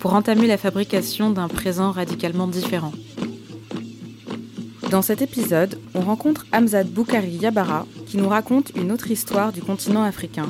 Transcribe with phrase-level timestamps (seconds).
[0.00, 2.92] pour entamer la fabrication d'un présent radicalement différent.
[4.90, 9.60] Dans cet épisode, on rencontre Hamzad Boukari Yabara qui nous raconte une autre histoire du
[9.60, 10.46] continent africain,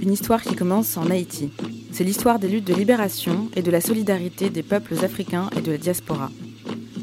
[0.00, 1.50] une histoire qui commence en Haïti.
[1.92, 5.72] C'est l'histoire des luttes de libération et de la solidarité des peuples africains et de
[5.72, 6.30] la diaspora.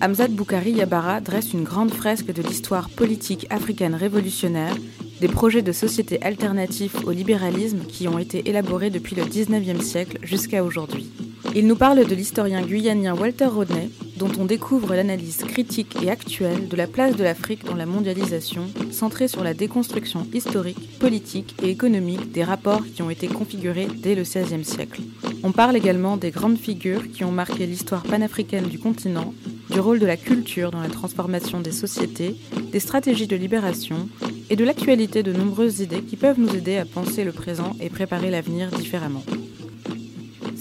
[0.01, 4.75] Hamzad Boukari Yabara dresse une grande fresque de l'histoire politique africaine révolutionnaire
[5.19, 10.17] des projets de société alternatifs au libéralisme qui ont été élaborés depuis le 19e siècle
[10.23, 11.11] jusqu'à aujourd'hui.
[11.55, 16.67] Il nous parle de l'historien guyanien Walter Rodney, dont on découvre l'analyse critique et actuelle
[16.67, 21.69] de la place de l'Afrique dans la mondialisation, centrée sur la déconstruction historique, politique et
[21.69, 25.01] économique des rapports qui ont été configurés dès le XVIe siècle.
[25.43, 29.33] On parle également des grandes figures qui ont marqué l'histoire panafricaine du continent,
[29.71, 32.35] du rôle de la culture dans la transformation des sociétés,
[32.71, 34.07] des stratégies de libération
[34.49, 37.89] et de l'actualité de nombreuses idées qui peuvent nous aider à penser le présent et
[37.89, 39.23] préparer l'avenir différemment.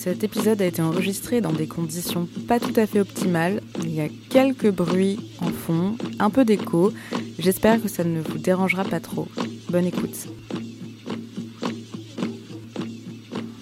[0.03, 3.61] Cet épisode a été enregistré dans des conditions pas tout à fait optimales.
[3.83, 6.91] Il y a quelques bruits en fond, un peu d'écho.
[7.39, 9.29] J'espère que ça ne vous dérangera pas trop.
[9.69, 10.29] Bonne écoute.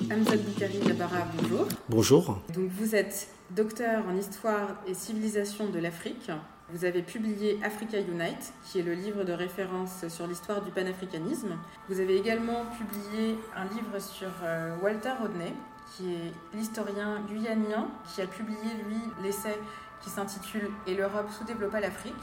[0.09, 1.66] Amzad Boukari Jabara, bonjour.
[1.88, 2.41] Bonjour.
[2.55, 6.31] Donc vous êtes docteur en histoire et civilisation de l'Afrique.
[6.70, 11.56] Vous avez publié Africa Unite, qui est le livre de référence sur l'histoire du panafricanisme.
[11.88, 15.55] Vous avez également publié un livre sur euh, Walter Rodney,
[15.91, 19.59] qui est l'historien guyanien, qui a publié, lui, l'essai
[20.00, 22.15] qui s'intitule Et l'Europe sous-développa l'Afrique.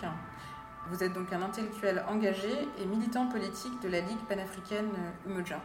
[0.89, 4.91] Vous êtes donc un intellectuel engagé et militant politique de la Ligue panafricaine
[5.27, 5.59] Umoja.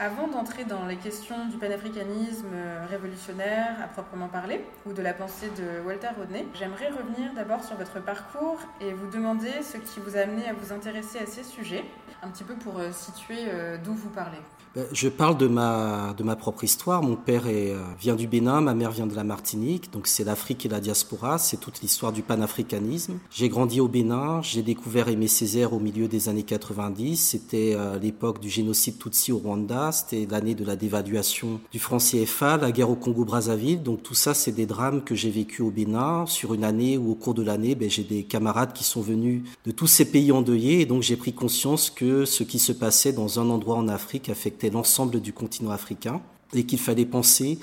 [0.00, 2.46] Avant d'entrer dans les questions du panafricanisme
[2.88, 7.76] révolutionnaire à proprement parler, ou de la pensée de Walter Rodney, j'aimerais revenir d'abord sur
[7.76, 11.42] votre parcours et vous demander ce qui vous a amené à vous intéresser à ces
[11.42, 11.84] sujets,
[12.22, 14.38] un petit peu pour euh, situer euh, d'où vous parlez.
[14.74, 17.02] Ben, je parle de ma, de ma propre histoire.
[17.02, 19.90] Mon père est, euh, vient du Bénin, ma mère vient de la Martinique.
[19.92, 23.18] Donc c'est l'Afrique et la diaspora, c'est toute l'histoire du panafricanisme.
[23.30, 27.16] J'ai grandi au Bénin, j'ai découvert Aimé Césaire au milieu des années 90.
[27.16, 31.98] C'était euh, l'époque du génocide Tutsi au Rwanda, c'était l'année de la dévaluation du franc
[31.98, 33.82] CFA, la guerre au Congo-Brazzaville.
[33.82, 37.12] Donc tout ça, c'est des drames que j'ai vécu au Bénin sur une année où
[37.12, 40.30] au cours de l'année, ben, j'ai des camarades qui sont venus de tous ces pays
[40.30, 40.82] endeuillés.
[40.82, 44.28] Et donc j'ai pris conscience que ce qui se passait dans un endroit en Afrique
[44.28, 46.20] affectait l'ensemble du continent africain
[46.54, 47.58] et qu'il fallait penser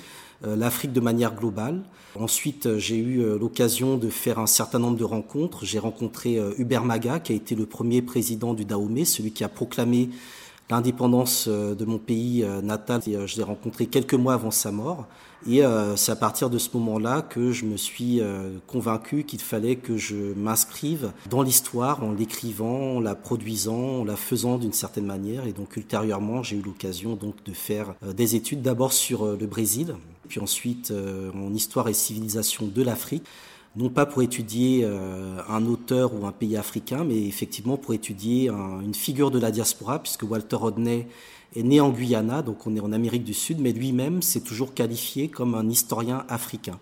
[0.46, 1.82] euh, l'Afrique de manière globale.
[2.20, 5.66] Ensuite, euh, j'ai eu euh, l'occasion de faire un certain nombre de rencontres.
[5.66, 9.50] J'ai rencontré Hubert Maga, qui a été le premier président du Dahomey, celui qui a
[9.50, 10.10] proclamé
[10.70, 13.02] l'indépendance de mon pays natal.
[13.06, 15.08] Je l'ai rencontré quelques mois avant sa mort.
[15.48, 19.42] Et euh, c'est à partir de ce moment-là que je me suis euh, convaincu qu'il
[19.42, 24.74] fallait que je m'inscrive dans l'histoire en l'écrivant, en la produisant, en la faisant d'une
[24.74, 25.46] certaine manière.
[25.46, 29.96] Et donc ultérieurement, j'ai eu l'occasion de faire euh, des études d'abord sur le Brésil,
[30.28, 33.24] puis ensuite en histoire et civilisation de l'Afrique
[33.76, 34.86] non pas pour étudier
[35.50, 40.00] un auteur ou un pays africain, mais effectivement pour étudier une figure de la diaspora,
[40.00, 41.08] puisque Walter Rodney
[41.56, 44.74] est né en Guyana, donc on est en Amérique du Sud, mais lui-même s'est toujours
[44.74, 46.80] qualifié comme un historien africain.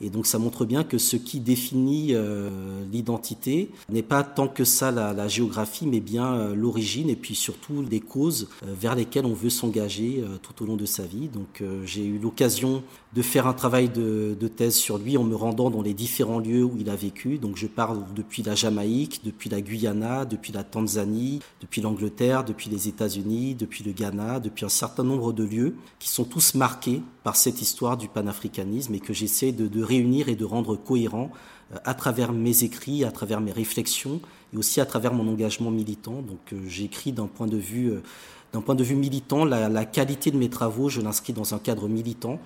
[0.00, 2.50] Et donc ça montre bien que ce qui définit euh,
[2.92, 7.82] l'identité n'est pas tant que ça la, géographie, mais bien euh, l'origine et puis surtout
[7.90, 11.28] les causes euh, vers lesquelles on veut s'engager tout au long de sa vie.
[11.28, 12.82] Donc j'ai eu l'occasion
[13.16, 16.62] de faire un travail de, thèse sur lui en me rendant dans les différents lieux
[16.62, 17.38] où il a vécu.
[17.38, 22.68] Donc je parle depuis la Jamaïque, depuis la Guyana, depuis la Tanzanie, depuis l'Angleterre, depuis
[22.68, 27.00] les États-Unis, depuis le Ghana, depuis un certain nombre de lieux qui sont tous marqués
[27.24, 31.30] par cette histoire du panafricanisme et que j'essaie de, réunir et de rendre cohérent
[31.72, 34.20] euh, à travers mes écrits, à travers mes réflexions
[34.52, 36.20] et aussi à travers mon engagement militant.
[36.20, 41.00] Donc euh, j'écris d'un point de vue euh, militant, la qualité de mes travaux, je
[41.00, 42.38] l'inscris dans un cadre militant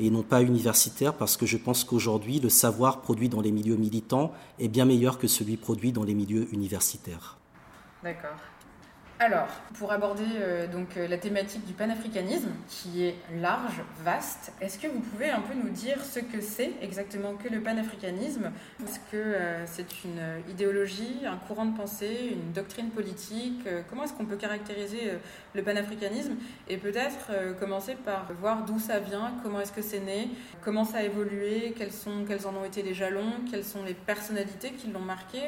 [0.00, 3.76] et non pas universitaire parce que je pense qu'aujourd'hui le savoir produit dans les milieux
[3.76, 7.36] militants est bien meilleur que celui produit dans les milieux universitaires.
[8.02, 8.36] D'accord.
[9.20, 14.78] Alors, pour aborder euh, donc euh, la thématique du panafricanisme, qui est large, vaste, est-ce
[14.78, 18.52] que vous pouvez un peu nous dire ce que c'est exactement que le panafricanisme?
[18.84, 23.66] Est-ce que euh, c'est une idéologie, un courant de pensée, une doctrine politique?
[23.90, 25.10] Comment est-ce qu'on peut caractériser
[25.54, 26.32] le panafricanisme
[26.68, 30.28] Et peut-être commencer par voir d'où ça vient, comment est-ce que c'est né,
[30.62, 33.94] comment ça a évolué, quels, sont, quels en ont été les jalons, quelles sont les
[33.94, 35.38] personnalités qui l'ont marqué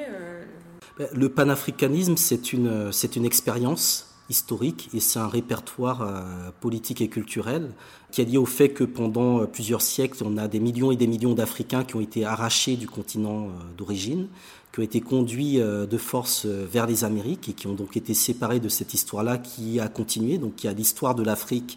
[0.99, 7.03] ben, le panafricanisme, c'est une, c'est une expérience historique et c'est un répertoire euh, politique
[7.03, 7.73] et culturel
[8.13, 10.97] qui est lié au fait que pendant euh, plusieurs siècles, on a des millions et
[10.97, 14.29] des millions d'Africains qui ont été arrachés du continent euh, d'origine,
[14.73, 18.61] qui ont été conduits de force vers les Amériques et qui ont donc été séparés
[18.61, 20.39] de cette histoire-là qui a continué.
[20.39, 21.77] Donc y a l'histoire de l'Afrique,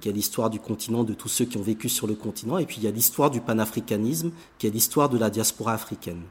[0.00, 2.64] qui est l'histoire du continent, de tous ceux qui ont vécu sur le continent, et
[2.64, 6.22] puis il y a l'histoire du panafricanisme, qui est l'histoire de la diaspora africaine.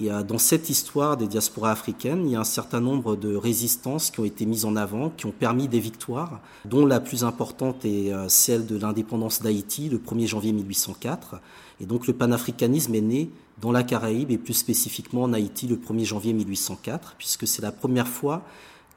[0.00, 4.10] Et dans cette histoire des diasporas africaines, il y a un certain nombre de résistances
[4.10, 7.84] qui ont été mises en avant, qui ont permis des victoires, dont la plus importante
[7.84, 11.40] est euh, celle de l'indépendance d'Haïti le 1er janvier 1804.
[11.80, 13.30] Et donc le panafricanisme est né
[13.60, 17.72] dans la Caraïbe et plus spécifiquement en Haïti le 1er janvier 1804, puisque c'est la
[17.72, 18.42] première fois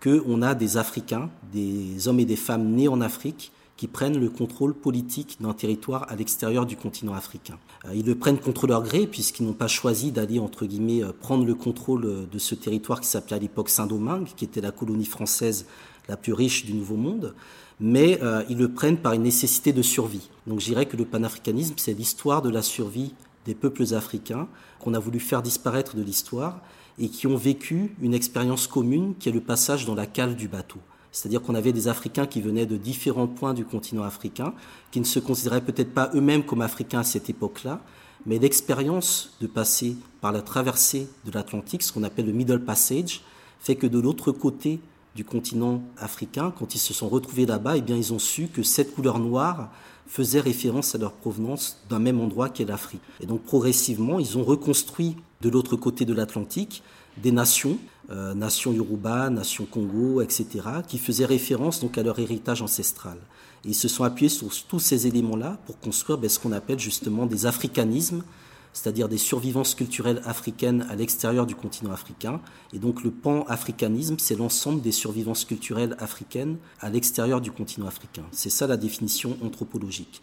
[0.02, 4.30] qu'on a des Africains, des hommes et des femmes nés en Afrique, qui prennent le
[4.30, 7.58] contrôle politique d'un territoire à l'extérieur du continent africain.
[7.86, 11.12] Euh, ils le prennent contre leur gré puisqu'ils n'ont pas choisi d'aller, entre guillemets, euh,
[11.18, 14.72] prendre le contrôle euh, de ce territoire qui s'appelait à l'époque Saint-Domingue, qui était la
[14.72, 15.68] colonie française
[16.10, 17.36] la plus riche du Nouveau Monde,
[17.80, 18.20] mais
[18.50, 20.30] ils le prennent par une nécessité de survie.
[20.48, 23.14] Donc je dirais que le panafricanisme, c'est l'histoire de la survie
[23.46, 24.48] des peuples africains
[24.80, 26.62] qu'on a voulu faire disparaître de l'histoire
[26.98, 30.48] et qui ont vécu une expérience commune qui est le passage dans la cale du
[30.48, 30.80] bateau.
[31.18, 34.54] C'est-à-dire qu'on avait des Africains qui venaient de différents points du continent africain,
[34.92, 37.82] qui ne se considéraient peut-être pas eux-mêmes comme Africains à cette époque-là,
[38.28, 43.22] mais l'expérience de passer par la traversée de l'Atlantique, ce qu'on appelle le Middle Passage,
[43.60, 44.80] fait que de l'autre côté
[45.16, 48.62] du continent africain, quand ils se sont retrouvés là-bas, eh bien, ils ont su que
[48.62, 49.72] cette couleur noire
[50.06, 53.02] faisait référence à leur provenance d'un même endroit qu'est l'Afrique.
[53.22, 56.84] Et donc, progressivement, ils ont reconstruit de l'autre côté de l'Atlantique
[57.18, 60.46] des nations, euh, nations Yoruba, nations Congo, etc.,
[60.88, 63.18] qui faisaient référence donc à leur héritage ancestral.
[63.66, 67.26] Ils se sont appuyés sur tous ces éléments-là pour construire ben, ce qu'on appelle justement
[67.26, 68.24] des africanismes,
[68.72, 72.40] c'est-à-dire des survivances culturelles africaines à l'extérieur du continent africain.
[72.74, 78.24] Et donc le pan-africanisme, c'est l'ensemble des survivances culturelles africaines à l'extérieur du continent africain.
[78.32, 80.22] C'est ça la définition anthropologique.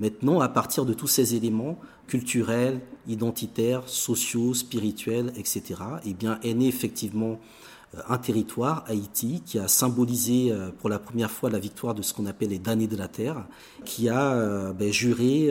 [0.00, 6.66] Maintenant, à partir de tous ces éléments culturels, identitaires, sociaux, spirituels, etc., eh est né
[6.68, 7.38] effectivement
[7.94, 12.02] euh, un territoire, Haïti, qui a symbolisé euh, pour la première fois la victoire de
[12.02, 13.44] ce qu'on appelle les damnés de la terre,
[13.84, 15.50] qui a euh, ben, juré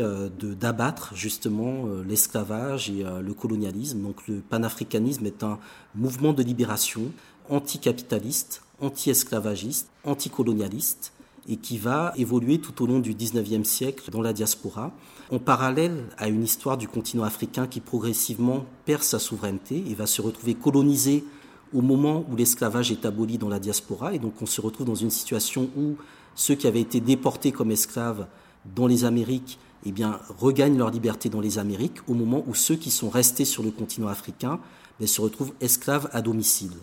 [0.59, 4.01] d'abattre justement l'esclavage et le colonialisme.
[4.01, 5.59] Donc le panafricanisme est un
[5.95, 7.11] mouvement de libération
[7.49, 11.13] anticapitaliste, anti-esclavagiste, anticolonialiste,
[11.49, 14.91] et qui va évoluer tout au long du 19e siècle dans la diaspora,
[15.31, 20.05] en parallèle à une histoire du continent africain qui progressivement perd sa souveraineté et va
[20.05, 21.25] se retrouver colonisé
[21.73, 24.13] au moment où l'esclavage est aboli dans la diaspora.
[24.13, 25.95] Et donc on se retrouve dans une situation où
[26.35, 28.27] ceux qui avaient été déportés comme esclaves
[28.75, 32.75] dans les Amériques eh bien, regagnent leur liberté dans les Amériques, au moment où ceux
[32.75, 34.59] qui sont restés sur le continent africain
[34.99, 36.73] eh se retrouvent esclaves à domicile.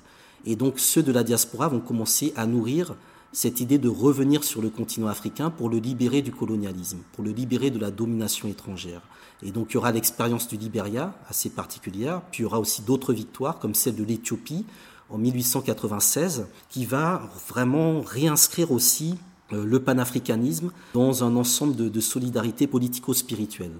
[0.44, 2.96] Et donc ceux de la diaspora vont commencer à nourrir
[3.32, 7.30] cette idée de revenir sur le continent africain pour le libérer du colonialisme, pour le
[7.30, 9.02] libérer de la domination étrangère.
[9.42, 12.82] Et donc il y aura l'expérience du Liberia, assez particulière, puis il y aura aussi
[12.82, 14.64] d'autres victoires, comme celle de l'Éthiopie
[15.10, 19.16] en 1896, qui va vraiment réinscrire aussi
[19.52, 23.74] euh, le panafricanisme dans un ensemble de, solidarité politico-spirituelle.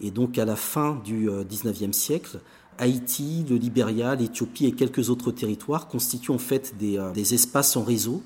[0.00, 2.40] Et donc à la fin du XIXe euh, siècle,
[2.78, 7.76] Haïti, le Liberia, l'Éthiopie et quelques autres territoires constituent en fait des, euh, des espaces
[7.76, 8.22] en réseau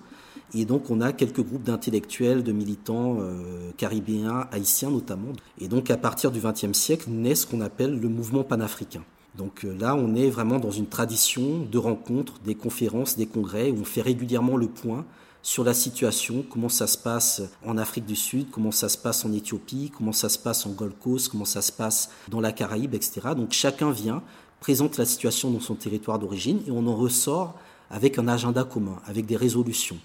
[0.54, 5.32] Et donc on a quelques groupes d'intellectuels, de militants euh, caribéens, haïtiens notamment.
[5.60, 9.02] Et donc à partir du XXe siècle naît ce qu'on appelle le mouvement panafricain.
[9.36, 13.70] Donc euh, là, on est vraiment dans une tradition de rencontres, des conférences, des congrès,
[13.70, 15.04] où on fait régulièrement le point
[15.42, 19.24] sur la situation, comment ça se passe en Afrique du Sud, comment ça se passe
[19.24, 22.52] en Éthiopie, comment ça se passe en Gold Coast, comment ça se passe dans la
[22.52, 23.28] Caraïbe, etc.
[23.36, 24.22] Donc chacun vient,
[24.60, 27.54] présente la situation dans son territoire d'origine et on en ressort
[27.90, 29.98] avec un agenda commun, avec des résolutions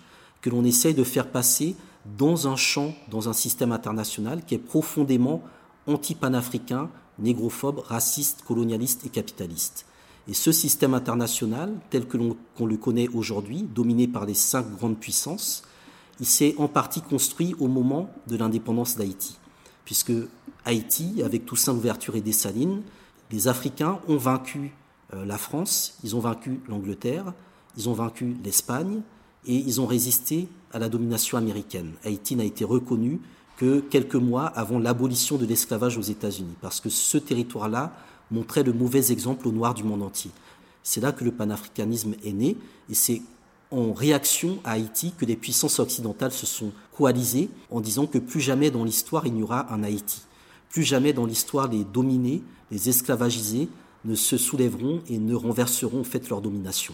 [0.44, 1.76] que l'on essaye de faire passer
[2.18, 5.42] dans un champ, dans un système international qui est profondément
[5.88, 9.86] anti-panafricain, négrophobe, raciste, colonialiste et capitaliste.
[10.28, 15.00] Et ce système international, tel que l'on le connaît aujourd'hui, dominé par les cinq grandes
[15.00, 15.64] puissances,
[16.20, 19.40] il s'est en partie construit au moment de l'indépendance d'Haïti.
[19.86, 20.14] Puisque
[20.66, 22.84] Haïti, avec Toussaint Louverture et Dessalines,
[23.32, 24.74] les Africains ont vaincu
[25.14, 27.34] euh, la France, ils ont vaincu l'Angleterre,
[27.78, 29.02] ils ont vaincu l'Espagne
[29.46, 31.92] et ils ont résisté à la domination américaine.
[32.04, 33.20] Haïti n'a été reconnu
[33.58, 37.94] que quelques mois avant l'abolition de l'esclavage aux États-Unis, parce que ce territoire-là
[38.32, 40.32] montrait le mauvais exemple aux Noirs du monde entier.
[40.82, 42.58] C'est là que le panafricanisme est né,
[42.90, 43.22] et c'est
[43.72, 48.40] en réaction à Haïti que les puissances occidentales se sont coalisées en disant que plus
[48.40, 50.22] jamais dans l'histoire il n'y aura un Haïti.
[50.70, 53.70] Plus jamais dans l'histoire les dominés, les esclavagisés
[54.06, 56.94] ne se soulèveront et ne renverseront en fait leur domination.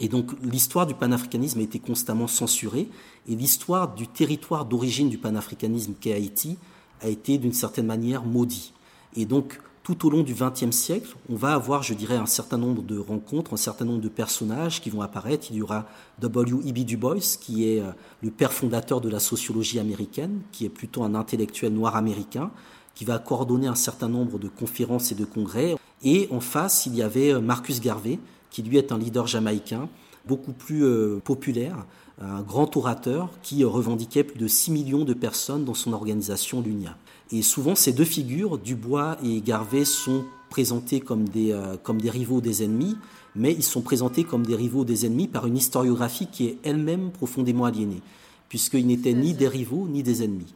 [0.00, 2.88] Et donc l'histoire du panafricanisme a été constamment censurée
[3.28, 6.56] et l'histoire du territoire d'origine du panafricanisme qu'est Haïti
[7.00, 8.72] a été d'une certaine manière maudit.
[9.16, 12.58] Et donc tout au long du XXe siècle, on va avoir, je dirais, un certain
[12.58, 15.46] nombre de rencontres, un certain nombre de personnages qui vont apparaître.
[15.50, 15.86] Il y aura
[16.20, 16.80] W.E.B.
[16.80, 21.04] Du Bois, qui est euh, le père fondateur de la sociologie américaine, qui est plutôt
[21.04, 22.50] un intellectuel noir américain,
[22.94, 25.76] qui va coordonner un certain nombre de conférences et de congrès.
[26.04, 28.18] Et en face, il y avait euh, Marcus Garvey,
[28.50, 29.88] qui lui est un leader jamaïcain,
[30.26, 31.86] beaucoup plus euh, populaire,
[32.20, 36.96] un grand orateur qui revendiquait plus de 6 millions de personnes dans son organisation, l'UNIA.
[37.30, 42.10] Et souvent, ces deux figures, Dubois et Garvey, sont présentés comme des, euh, comme des
[42.10, 42.96] rivaux des ennemis,
[43.36, 47.10] mais ils sont présentés comme des rivaux des ennemis par une historiographie qui est elle-même
[47.10, 48.02] profondément aliénée,
[48.48, 50.54] puisqu'ils n'étaient ni des rivaux ni des ennemis.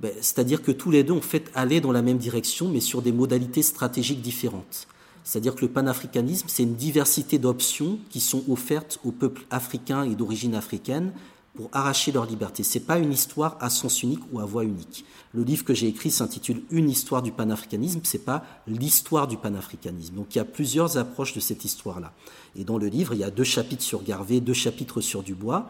[0.00, 3.02] Ben, c'est-à-dire que tous les deux, en fait, allaient dans la même direction, mais sur
[3.02, 4.88] des modalités stratégiques différentes.
[5.28, 10.14] C'est-à-dire que le panafricanisme, c'est une diversité d'options qui sont offertes aux peuples africains et
[10.14, 11.12] d'origine africaine
[11.54, 12.62] pour arracher leur liberté.
[12.62, 15.04] Ce n'est pas une histoire à sens unique ou à voix unique.
[15.34, 19.36] Le livre que j'ai écrit s'intitule Une histoire du panafricanisme, ce n'est pas l'histoire du
[19.36, 20.14] panafricanisme.
[20.14, 22.14] Donc il y a plusieurs approches de cette histoire-là.
[22.56, 25.68] Et dans le livre, il y a deux chapitres sur Garvey, deux chapitres sur Dubois,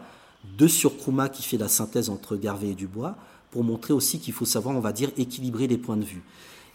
[0.57, 3.17] deux sur Kruma qui fait la synthèse entre Garvey et Dubois,
[3.51, 6.23] pour montrer aussi qu'il faut savoir, on va dire, équilibrer les points de vue.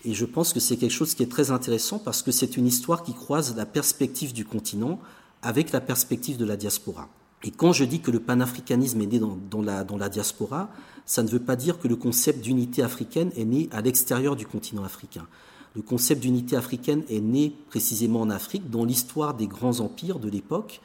[0.05, 2.67] Et je pense que c'est quelque chose qui est très intéressant parce que c'est une
[2.67, 5.01] histoire qui croise la perspective du continent
[5.43, 7.09] avec la perspective de la diaspora.
[7.43, 10.71] Et quand je dis que le panafricanisme est né dans, la, la diaspora,
[11.07, 14.47] ça ne veut pas dire que le concept d'unité africaine est né à l'extérieur du
[14.47, 15.27] continent africain.
[15.75, 20.31] Le concept d'unité africaine est né précisément en Afrique, dans l'histoire des grands empires de
[20.31, 20.81] l'époque,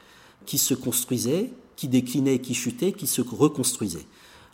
[0.46, 4.06] qui se construisaient, qui déclinaient qui chutaient, qui se reconstruisaient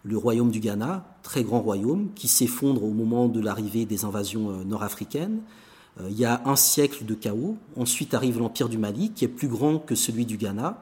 [0.04, 4.50] le royaume du Ghana, très grand royaume, qui s'effondre au moment de l'arrivée des invasions
[4.50, 5.40] euh, nord-africaines.
[6.00, 7.56] Euh, il y a un siècle de chaos.
[7.76, 10.78] Ensuite arrive l'empire du Mali, qui est plus grand que celui du Ghana,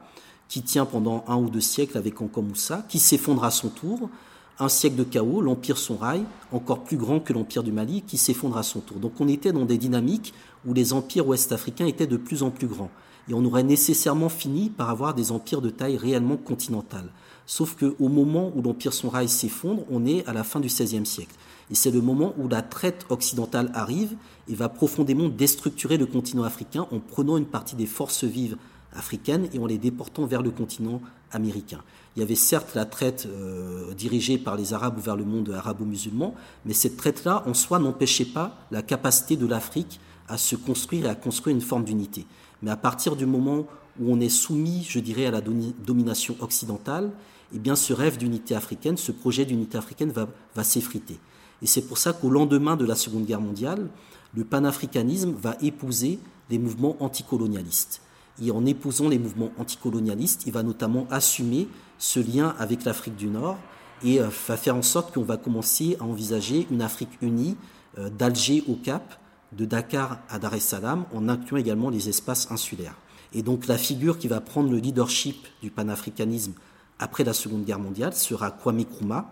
[0.47, 4.09] qui tient pendant un ou deux siècles avec Moussa, qui s'effondre à son tour.
[4.57, 8.57] Un siècle de chaos, l'empire Sonrail, encore plus grand que l'empire du Mali, qui s'effondre
[8.57, 8.97] à son tour.
[8.97, 10.33] Donc on était dans des dynamiques
[10.65, 12.91] où les empires ouest-africains étaient de plus en plus grands.
[13.27, 17.09] Et on aurait nécessairement fini par avoir des empires de taille réellement continentale.
[17.45, 21.35] Sauf qu'au moment où l'Empire Sonrail s'effondre, on est à la fin du XVIe siècle.
[21.69, 24.15] Et c'est le moment où la traite occidentale arrive
[24.47, 28.57] et va profondément déstructurer le continent africain en prenant une partie des forces vives
[28.93, 31.81] africaines et en les déportant vers le continent américain.
[32.15, 36.33] Il y avait certes la traite euh, dirigée par les Arabes vers le monde arabo-musulman,
[36.65, 41.09] mais cette traite-là, en soi, n'empêchait pas la capacité de l'Afrique à se construire et
[41.09, 42.25] à construire une forme d'unité.
[42.61, 43.65] Mais à partir du moment
[43.99, 47.11] où on est soumis, je dirais, à la domination occidentale,
[47.55, 51.17] eh bien, ce rêve d'unité africaine, ce projet d'unité africaine va, s'effriter.
[51.61, 53.87] Et c'est pour ça qu'au lendemain de la Seconde Guerre mondiale,
[54.35, 56.19] le panafricanisme va épouser
[56.49, 58.01] les mouvements anticolonialistes.
[58.43, 63.27] Et en épousant les mouvements anticolonialistes, il va notamment assumer ce lien avec l'Afrique du
[63.27, 63.57] Nord
[64.03, 67.55] et euh, va faire en sorte qu'on va commencer à envisager une Afrique unie
[67.97, 69.17] euh, d'Alger au Cap,
[69.53, 72.97] de Dakar à Dar es Salaam, en incluant également les espaces insulaires.
[73.31, 76.53] Et donc la figure qui va prendre le leadership du panafricanisme
[76.99, 79.25] après la Seconde Guerre mondiale sera Kwame Nkrumah,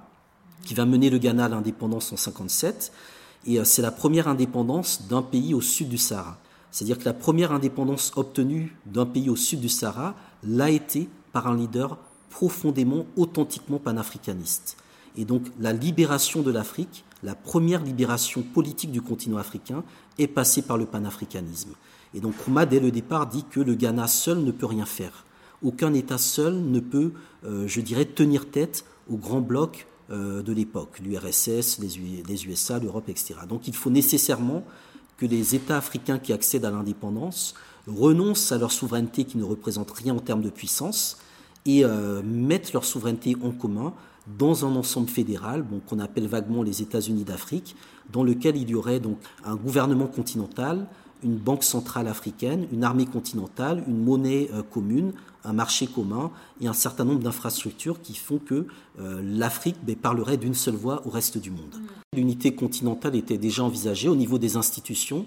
[0.63, 2.91] qui va mener le Ghana à l'indépendance en 57.
[3.45, 6.37] Et euh, c'est la première indépendance d'un pays au sud du Sahara.
[6.71, 11.47] C'est-à-dire que la première indépendance obtenue d'un pays au sud du Sahara l'a été par
[11.47, 11.97] un leader
[12.29, 14.77] profondément, authentiquement panafricaniste.
[15.15, 19.83] Et donc la libération de l'Afrique, la première libération politique du continent africain,
[20.17, 21.73] est passée par le panafricanisme.
[22.15, 25.25] Et donc Nkrumah, dès le départ, dit que le Ghana seul ne peut rien faire.
[25.63, 27.13] Aucun État seul ne peut,
[27.45, 33.07] euh, je dirais, tenir tête au grand bloc euh, de l'époque, l'URSS, les, USA, l'Europe,
[33.07, 33.35] etc.
[33.47, 34.65] Donc il faut nécessairement
[35.15, 37.53] que les États africains qui accèdent à l'indépendance
[37.87, 41.17] renoncent à leur souveraineté qui ne représente rien en termes de puissance
[41.65, 43.93] et euh, mettent leur souveraineté en commun
[44.37, 47.75] dans un ensemble fédéral qu'on appelle vaguement les États-Unis d'Afrique,
[48.11, 50.87] dans lequel il y aurait donc un gouvernement continental,
[51.23, 56.31] une banque centrale africaine, une armée continentale, une monnaie commune, un marché commun
[56.61, 58.67] et un certain nombre d'infrastructures qui font que
[58.99, 61.75] euh, l'Afrique ben, parlerait d'une seule voix au reste du monde.
[61.75, 62.17] Mm.
[62.17, 65.25] L'unité continentale était déjà envisagée au niveau des institutions.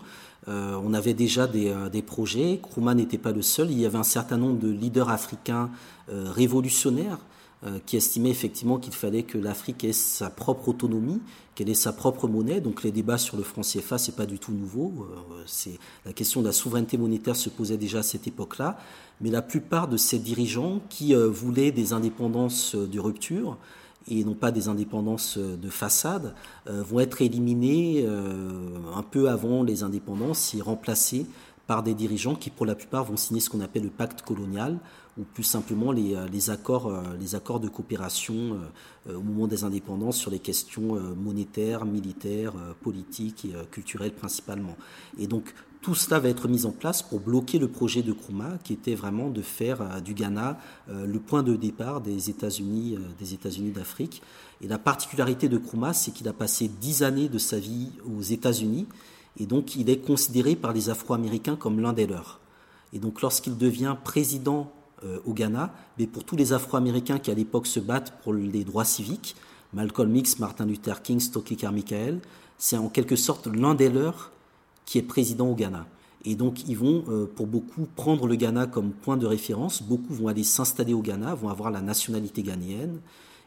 [0.48, 2.60] Euh, on avait déjà des, des projets.
[2.62, 3.70] Krumah n'était pas le seul.
[3.70, 5.70] Il y avait un certain nombre de leaders africains
[6.08, 7.18] révolutionnaires
[7.64, 11.22] euh, qui estimait effectivement qu'il fallait que l'Afrique ait sa propre autonomie,
[11.56, 12.60] qu'elle ait sa propre monnaie.
[12.60, 15.08] Donc les débats sur le franc CFA, c'est pas du tout nouveau.
[15.10, 15.70] Euh,
[16.04, 18.78] la question de la souveraineté monétaire se posait déjà à cette époque-là.
[19.20, 23.56] Mais la plupart de ces dirigeants qui euh, voulaient des indépendances de rupture
[24.08, 26.32] et non pas des indépendances de façade,
[26.66, 31.26] vont être éliminés un peu avant les indépendances et remplacés
[31.66, 34.78] par des dirigeants qui, pour la plupart, vont signer ce qu'on appelle le pacte colonial,
[35.18, 38.58] ou plus simplement les, euh, accords, euh, les accords de coopération
[39.08, 44.76] euh, au moment des indépendances sur les questions monétaires, militaires, politiques et culturelles principalement.
[45.16, 48.58] Et donc, tout cela va être mis en place pour bloquer le projet de Krumah,
[48.64, 50.58] qui était vraiment de faire du Ghana
[50.88, 54.22] le point de départ des États-Unis, des États-Unis d'Afrique.
[54.60, 58.22] Et la particularité de Krumah, c'est qu'il a passé dix années de sa vie aux
[58.22, 58.88] États-Unis
[59.38, 62.40] et donc, il est considéré par les Afro-Américains comme l'un des leurs.
[62.92, 64.72] Et donc, lorsqu'il devient président
[65.04, 68.64] euh, au Ghana, mais pour tous les Afro-Américains qui à l'époque se battent pour les
[68.64, 69.36] droits civiques,
[69.72, 72.20] Malcolm X, Martin Luther King, Stokely Carmichael,
[72.58, 74.32] c'est en quelque sorte l'un des leurs
[74.86, 75.86] qui est président au Ghana.
[76.24, 79.82] Et donc, ils vont, euh, pour beaucoup, prendre le Ghana comme point de référence.
[79.82, 82.98] Beaucoup vont aller s'installer au Ghana, vont avoir la nationalité ghanéenne.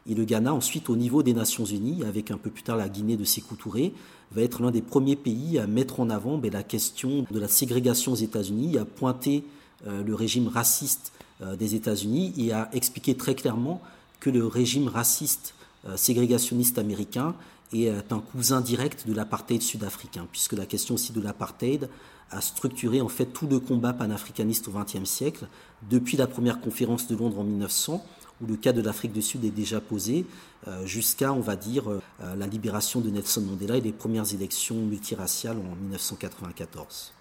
[0.06, 2.88] Et le Ghana, ensuite, au niveau des Nations Unies, avec un peu plus tard la
[2.88, 3.92] Guinée de Sékou Touré,
[4.32, 7.48] va être l'un des premiers pays à mettre en avant ben, la question de la
[7.48, 9.44] ségrégation aux États-Unis, à pointer
[9.86, 11.12] euh, le régime raciste
[11.56, 13.80] des États-Unis et à expliquer très clairement
[14.20, 15.54] que le régime raciste
[15.86, 17.34] euh, ségrégationniste américain
[17.72, 21.88] est un cousin direct de l'apartheid sud-africain, puisque la question aussi de l'apartheid
[22.32, 25.46] a structuré en fait tout le combat panafricaniste au XXe siècle,
[25.88, 28.04] depuis la première conférence de Londres en 1900
[28.40, 30.26] où le cas de l'Afrique du Sud est déjà posé,
[30.66, 32.00] euh, jusqu'à, on va dire, euh,
[32.36, 37.12] la libération de Nelson Mandela et les premières élections multiraciales en 1994.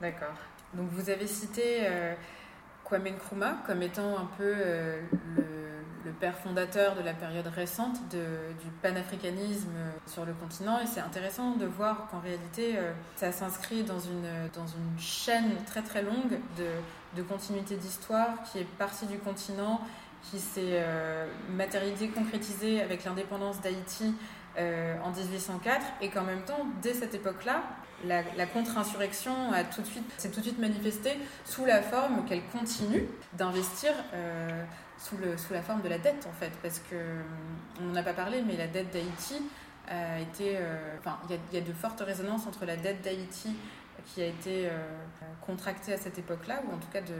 [0.00, 0.34] D'accord.
[0.74, 2.14] Donc vous avez cité euh,
[2.90, 4.52] Kwame Nkrumah comme étant un peu
[6.04, 9.72] le, père fondateur de la période récente du panafricanisme
[10.06, 10.78] sur le continent.
[10.80, 12.74] Et c'est intéressant de voir qu'en réalité,
[13.16, 16.66] ça s'inscrit dans une, dans une chaîne très très longue de,
[17.16, 19.80] de continuité d'histoire qui est partie du continent
[20.22, 21.26] qui s'est euh,
[21.56, 24.14] matérialisé, concrétisé avec l'indépendance d'Haïti
[24.58, 27.62] euh, en 1804 et qu'en même temps, dès cette époque-là,
[28.04, 29.52] la, contre-insurrection
[30.16, 34.64] s'est tout de suite manifestée sous la forme qu'elle continue d'investir euh,
[34.96, 35.16] sous,
[35.52, 36.96] la forme de la dette en fait, parce que
[37.80, 39.42] on n'en a pas parlé, mais la dette d'Haïti
[39.88, 40.58] a été,
[41.28, 43.54] il y, y, a de fortes résonances entre la dette d'Haïti
[44.06, 44.70] qui a été
[45.44, 47.14] contractée à cette époque-là, ou en tout cas de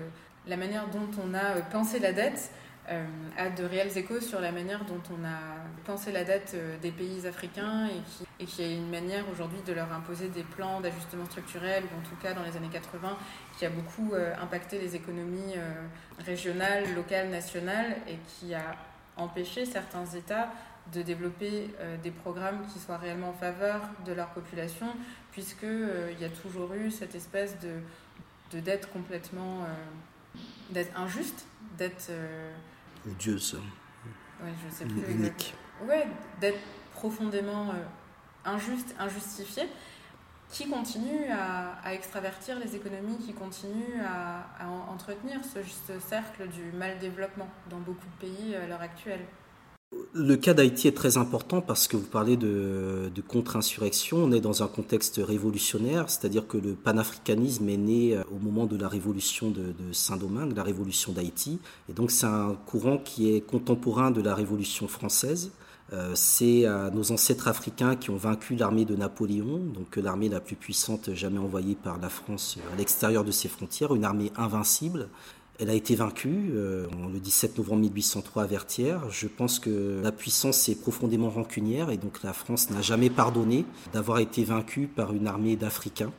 [0.46, 2.50] la manière dont on a pensé la dette
[2.90, 3.04] euh,
[3.36, 5.38] a de réels échos sur la manière dont on a
[5.84, 9.60] pensé la dette euh, des pays africains et qui, et qui a une manière aujourd'hui
[9.64, 13.16] de leur imposer des plans d'ajustement structurel, ou en tout cas dans les années 80,
[13.56, 15.54] qui a beaucoup euh, impacté les économies
[16.18, 18.74] régionales, locales, nationales et qui a
[19.16, 20.50] empêché certains États
[20.92, 21.70] de développer
[22.02, 24.86] des programmes qui soient réellement en faveur de leur population,
[25.30, 27.74] puisqu'il y a toujours eu cette espèce de,
[28.56, 29.66] de dette complètement
[30.70, 31.46] d'être injuste,
[33.04, 33.60] d'être odieuse.
[34.42, 35.02] Ouais, je sais plus.
[35.10, 35.54] Unique.
[35.86, 36.06] Ouais,
[36.40, 36.58] d'être
[36.92, 37.74] profondément euh,
[38.44, 39.64] injuste, injustifié,
[40.50, 46.98] qui continue à, extravertir les économies, qui continue à, entretenir ce, ce, cercle du mal
[46.98, 49.24] développement dans beaucoup de pays à l'heure actuelle.
[50.12, 54.18] Le cas d'Haïti est très important parce que vous parlez de, contre-insurrection.
[54.18, 58.66] On est dans un contexte révolutionnaire, c'est-à-dire que le panafricanisme est né euh, au moment
[58.66, 61.58] de la révolution de, Saint-Domingue, la révolution d'Haïti.
[61.88, 65.50] Et donc c'est un courant qui est contemporain de la révolution française.
[65.92, 70.40] Euh, c'est euh, nos ancêtres africains qui ont vaincu l'armée de Napoléon, donc l'armée la
[70.40, 75.08] plus puissante jamais envoyée par la France à l'extérieur de ses frontières, une armée invincible
[75.60, 79.10] Elle a été vaincue euh, le 17 novembre 1803 à Vertières.
[79.10, 83.66] Je pense que la puissance est profondément rancunière et donc la France n'a jamais pardonné
[83.92, 86.12] d'avoir été vaincue par une armée d'Africains.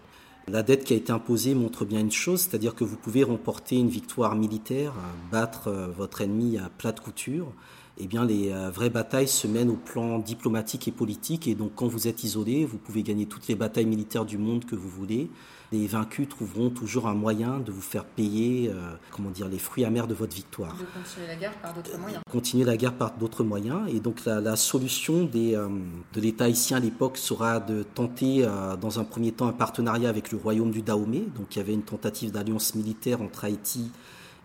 [0.48, 3.78] La dette qui a été imposée montre bien une chose, c'est-à-dire que vous pouvez remporter
[3.78, 4.94] une victoire militaire,
[5.32, 7.52] battre euh, votre ennemi à plate couture.
[7.98, 11.48] Eh bien, les euh, vraies batailles se mènent au plan diplomatique et politique.
[11.48, 14.66] Et donc, quand vous êtes isolé, vous pouvez gagner toutes les batailles militaires du monde
[14.66, 15.32] que vous voulez
[15.72, 19.86] les vaincus trouveront toujours un moyen de vous faire payer euh, comment dire, les fruits
[19.86, 20.76] amers de votre victoire.
[20.76, 22.22] De continuer la guerre par d'autres moyens.
[22.30, 23.82] Continuer la guerre par d'autres moyens.
[23.90, 25.70] Et donc la, solution des, euh,
[26.14, 30.10] de l'État haïtien à l'époque sera de tenter euh, dans un premier temps un partenariat
[30.10, 31.24] avec le royaume du Dahomey.
[31.36, 33.92] Donc il y avait une tentative d'alliance militaire entre Haïti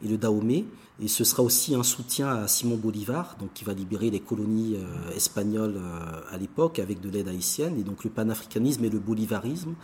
[0.04, 0.64] et le Dahomey.
[1.02, 4.78] Et ce sera aussi un soutien à Simon Bolivar, qui va libérer les colonies
[5.14, 5.78] espagnoles
[6.30, 7.78] à l'époque avec de l'aide haïtienne.
[7.78, 9.74] Et donc le panafricanisme et le bolivarisme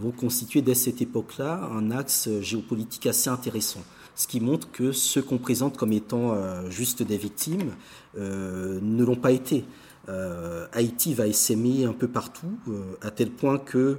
[0.00, 3.82] vont constituer dès cette époque-là un axe géopolitique assez intéressant.
[4.14, 7.72] Ce qui montre que ceux qu'on présente comme étant euh, juste des victimes
[8.18, 9.64] euh, ne l'ont pas été.
[10.08, 12.58] Euh, Haïti va essaimer un peu partout,
[13.02, 13.98] à tel point que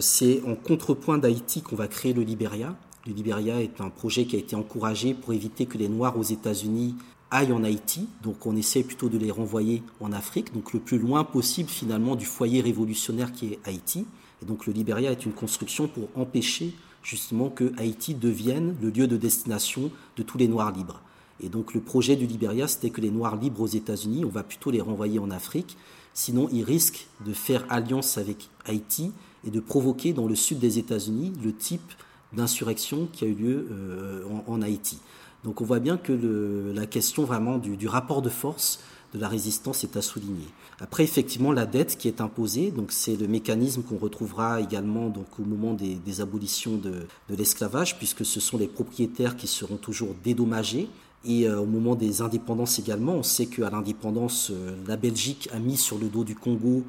[0.00, 2.74] c'est en contrepoint d'Haïti qu'on va créer le Liberia.
[3.06, 6.22] Le Liberia est un projet qui a été encouragé pour éviter que les Noirs aux
[6.22, 6.94] États-Unis
[7.30, 8.08] aillent en Haïti.
[8.22, 12.16] Donc on essaie plutôt de les renvoyer en Afrique, donc le plus loin possible finalement
[12.16, 14.06] du foyer révolutionnaire qui est Haïti.
[14.42, 19.06] Et donc le Liberia est une construction pour empêcher justement que Haïti devienne le lieu
[19.06, 21.02] de destination de tous les Noirs libres.
[21.42, 24.44] Et donc le projet du Liberia, c'était que les Noirs libres aux États-Unis, on va
[24.44, 25.76] plutôt les renvoyer en Afrique,
[26.14, 29.12] sinon ils risquent de faire alliance avec Haïti
[29.46, 31.92] et de provoquer dans le sud des États-Unis le type
[32.34, 34.98] d'insurrection qui a eu lieu euh, en, Haïti.
[35.44, 38.80] Donc on voit bien que la question vraiment du rapport de force
[39.14, 40.48] de la résistance est à souligner.
[40.80, 45.26] Après, effectivement, la dette qui est imposée, donc c'est le mécanisme qu'on retrouvera également donc
[45.38, 50.88] au moment des, abolitions de, l'esclavage, puisque ce sont les propriétaires qui seront toujours dédommagés.
[51.24, 55.58] Et euh, au moment des indépendances également, on sait qu'à l'indépendance, euh, la Belgique a
[55.58, 56.84] mis sur le dos du Congo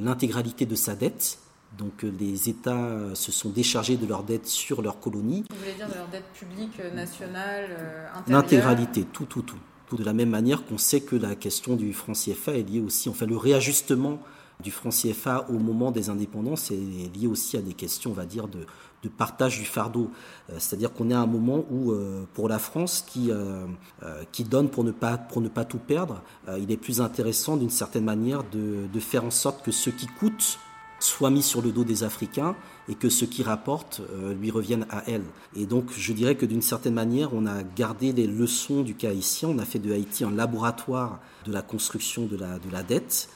[0.00, 1.38] l'intégralité de sa dette.
[1.78, 5.44] Donc les États se sont déchargés de leur dette sur leurs colonies.
[5.48, 7.70] Vous voulez dire de leur dette publique, nationale,
[8.14, 11.92] intérieure L'intégralité, tout, tout, tout de la même manière qu'on sait que la question du
[11.92, 14.20] franc CFA est liée aussi, enfin le réajustement
[14.62, 18.26] du franc CFA au moment des indépendances est lié aussi à des questions, on va
[18.26, 18.66] dire, de,
[19.16, 20.10] partage du fardeau.
[20.50, 23.66] Euh, c'est-à-dire qu'on est à un moment où, euh, pour la France, qui, euh,
[24.32, 26.22] qui donne pour ne, pas, pour ne pas tout perdre,
[26.58, 30.06] il est plus intéressant d'une certaine manière de, de faire en sorte que ce qui
[30.06, 30.58] coûte
[31.00, 32.56] soit mis sur le dos des Africains
[32.88, 35.24] et que ce qui rapporte euh, lui revienne à elle.
[35.56, 39.10] Et donc je dirais que d'une certaine manière, on a gardé les leçons du cas
[39.10, 42.82] haïtien, on a fait de Haïti un laboratoire de la construction de la, de la
[42.82, 43.28] dette.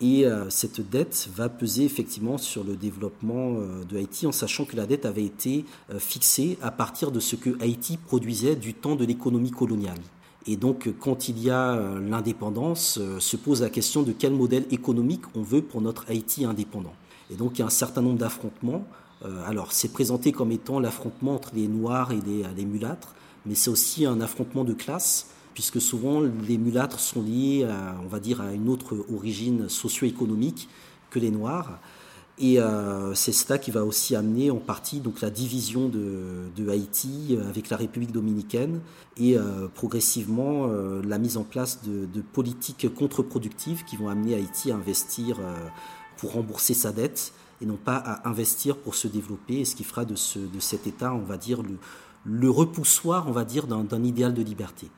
[0.00, 4.64] Et euh, cette dette va peser effectivement sur le développement euh, de Haïti en sachant
[4.64, 5.64] que la dette avait été
[5.98, 9.98] fixée à partir de ce que Haïti produisait du temps de l'économie coloniale.
[10.46, 15.22] Et donc, quand il y a l'indépendance, se pose la question de quel modèle économique
[15.34, 16.94] on veut pour notre Haïti indépendant.
[17.30, 18.84] Et donc il y a un certain nombre d'affrontements.
[19.24, 23.14] Euh, alors c'est présenté comme étant l'affrontement entre les Noirs et les, mulâtres,
[23.46, 28.08] mais c'est aussi un affrontement de classe, puisque souvent les mulâtres sont liés, à, on
[28.08, 30.68] va dire, à une autre origine socio-économique
[31.10, 31.80] que les Noirs.
[32.40, 37.36] Et euh, c'est cela qui va aussi amener en partie donc la division de, Haïti
[37.48, 38.80] avec la République dominicaine
[39.16, 44.70] et euh, progressivement la mise en place de, de, politiques contre-productives qui vont amener Haïti
[44.70, 45.38] à investir
[46.18, 49.82] pour rembourser sa dette et non pas à investir pour se développer, et ce qui
[49.82, 51.76] fera de, ce, de cet État, on va dire, le,
[52.24, 54.88] le repoussoir, on va dire, d'un idéal de liberté.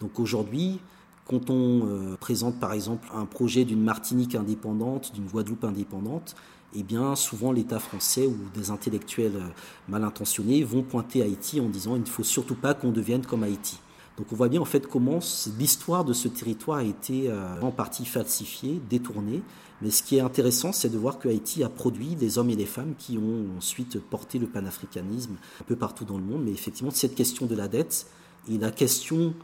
[0.00, 0.80] Donc aujourd'hui,
[1.28, 6.34] quand on euh, présente par exemple un projet d'une Martinique indépendante, d'une Guadeloupe indépendante,
[6.74, 9.48] eh bien souvent l'État français ou des intellectuels euh,
[9.88, 13.44] mal intentionnés vont pointer Haïti en disant il ne faut surtout pas qu'on devienne comme
[13.44, 13.78] Haïti.
[14.18, 15.20] Donc on voit bien en fait comment
[15.58, 19.42] l'histoire de ce territoire a été euh, en partie falsifiée, détournée.
[19.82, 22.56] Mais ce qui est intéressant, c'est de voir que Haïti a produit des hommes et
[22.56, 26.44] des femmes qui ont ensuite porté le panafricanisme un peu partout dans le monde.
[26.44, 28.06] Mais effectivement, cette question de la dette
[28.48, 29.34] et la question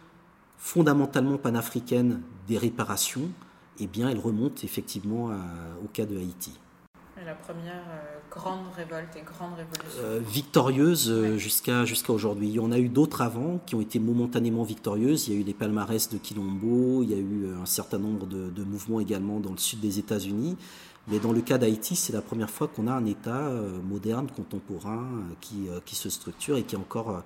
[0.56, 3.28] fondamentalement panafricaine des réparations,
[3.80, 5.30] eh bien, elle remonte effectivement
[5.84, 6.52] au cas de Haïti
[7.28, 12.48] la première euh, grande révolte et grande révolution euh, Victorieuse euh, jusqu'à jusqu'à aujourd'hui.
[12.48, 15.28] Il y en a eu d'autres avant qui ont été momentanément victorieuses.
[15.28, 18.26] Il y a eu les palmarès de Quilombo, il y a eu un certain nombre
[18.26, 20.56] de, mouvements également dans le sud des États-Unis.
[21.08, 23.50] Mais dans le cas d'Haïti, c'est la première fois qu'on a un État
[23.82, 25.08] moderne, contemporain,
[25.40, 27.22] qui, qui se structure et qui est encore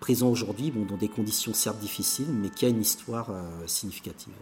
[0.00, 3.28] présent aujourd'hui, bon, dans des conditions certes difficiles, mais qui a une histoire
[3.66, 4.34] significative.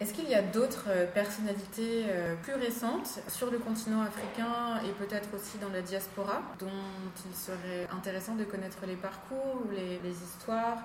[0.00, 4.92] Est-ce qu'il y a d'autres euh, personnalités euh, plus récentes sur le continent africain et
[4.92, 6.68] peut-être aussi dans la diaspora dont
[7.28, 10.78] il serait intéressant de connaître les parcours ou les, histoires,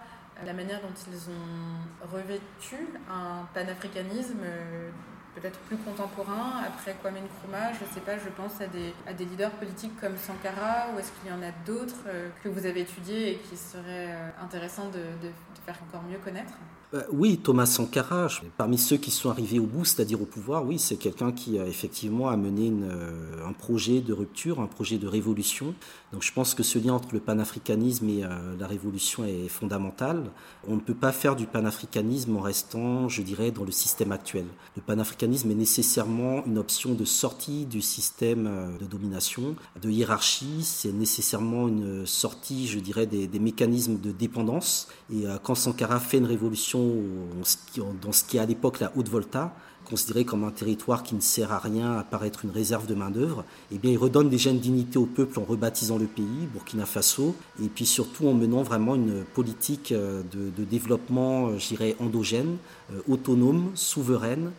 [0.45, 2.75] la manière dont ils ont revêtu
[3.09, 4.89] un panafricanisme euh,
[5.33, 9.51] peut-être plus contemporain, après Kwame Nkrumah, je ne sais pas, je pense à des, leaders
[9.51, 12.05] politiques comme Sankara, ou est-ce qu'il y en a d'autres
[12.41, 15.29] que vous avez étudiés et qui seraient intéressants de,
[15.65, 16.53] faire encore mieux connaître?
[16.53, 20.79] euh, oui, Thomas Sankara, parmi ceux qui sont arrivés au bout, c'est-à-dire au pouvoir, oui,
[20.79, 25.73] c'est quelqu'un qui a effectivement amené euh, un projet de rupture, un projet de révolution.
[26.13, 30.23] Donc je pense que ce lien entre le panafricanisme et euh, la révolution est fondamental.
[30.67, 34.45] On ne peut pas faire du panafricanisme en restant, je dirais, dans le système actuel.
[34.75, 40.63] Le panafricanisme est nécessairement une option de sortie du système de domination, de hiérarchie.
[40.63, 44.87] C'est nécessairement une sortie, je dirais, des, des mécanismes de dépendance.
[45.11, 50.25] Et quand Sankara fait une révolution dans ce qui est à l'époque la Haute-Volta, considéré
[50.25, 53.77] comme un territoire qui ne sert à rien à paraître une réserve de main-d'œuvre, eh
[53.77, 57.67] bien, il redonne déjà une dignité au peuple en rebaptisant le pays, Burkina Faso, et
[57.67, 62.57] puis surtout en menant vraiment une politique euh, de, développement, euh, je dirais, endogène,
[62.91, 64.51] euh, autonome, souveraine,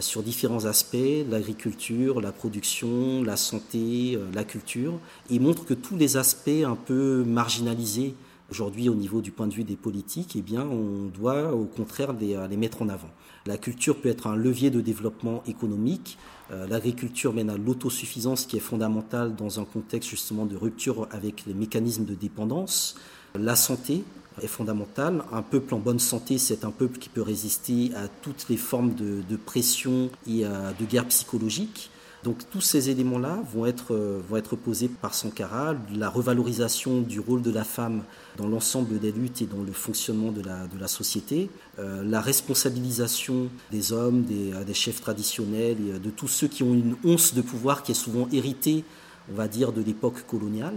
[0.00, 4.94] sur différents aspects, l'agriculture, la production, la santé, la culture,
[5.28, 8.14] et montre que tous les aspects un peu marginalisés
[8.50, 12.12] Aujourd'hui, au niveau du point de vue des politiques, eh bien, on doit au contraire
[12.12, 13.08] les, les, mettre en avant.
[13.46, 16.18] La culture peut être un levier de développement économique.
[16.50, 21.46] Euh, l'agriculture mène à l'autosuffisance qui est fondamentale dans un contexte justement de rupture avec
[21.46, 22.96] les mécanismes de dépendance.
[23.34, 24.04] La santé
[24.42, 25.24] est fondamentale.
[25.32, 28.94] Un peuple en bonne santé, c'est un peuple qui peut résister à toutes les formes
[28.94, 31.90] de, pression et de guerre psychologique.
[32.24, 33.42] Donc tous ces éléments-là
[33.90, 38.02] euh, vont être posés par Sankara, la revalorisation du rôle de la femme
[38.36, 43.92] dans l'ensemble des luttes et dans le fonctionnement de la, société, euh, la responsabilisation des
[43.92, 47.82] hommes, des, euh, chefs traditionnels et de tous ceux qui ont une once de pouvoir
[47.82, 48.84] qui est souvent héritée,
[49.32, 50.74] on va dire, de l'époque coloniale.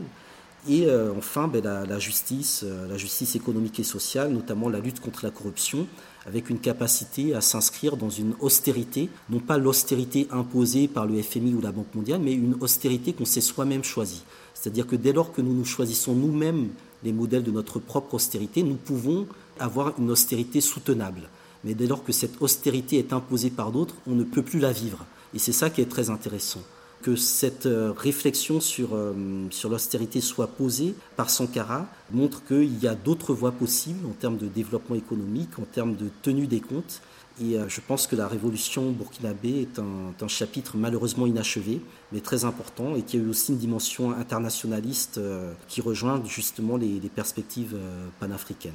[0.70, 0.86] Et
[1.18, 5.88] enfin, ben, la, justice, la justice économique et sociale, notamment la lutte contre la corruption,
[6.28, 11.54] avec une capacité à s'inscrire dans une austérité, non pas l'austérité imposée par le FMI
[11.54, 14.24] ou la Banque mondiale, mais une austérité qu'on s'est soi-même choisie.
[14.54, 16.68] C'est-à-dire que dès lors que nous nous choisissons nous-mêmes
[17.04, 19.28] les modèles de notre propre austérité, nous pouvons
[19.60, 21.30] avoir une austérité soutenable.
[21.64, 24.72] Mais dès lors que cette austérité est imposée par d'autres, on ne peut plus la
[24.72, 25.06] vivre.
[25.34, 26.62] Et c'est ça qui est très intéressant
[27.02, 29.14] que cette euh, réflexion sur, euh,
[29.52, 34.38] sur l'austérité soit posée par Sankara montre qu'il y a d'autres voies possibles en termes
[34.38, 37.02] de développement économique, en termes de tenue des comptes.
[37.42, 42.46] Et euh, je pense que la révolution burkinabé est un, chapitre malheureusement inachevé, mais très
[42.46, 45.20] important, et qui a eu aussi une dimension internationaliste
[45.68, 47.78] qui rejoint justement les, perspectives
[48.20, 48.74] panafricaines.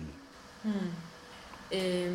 [0.65, 0.71] Hmm.
[1.73, 2.07] Et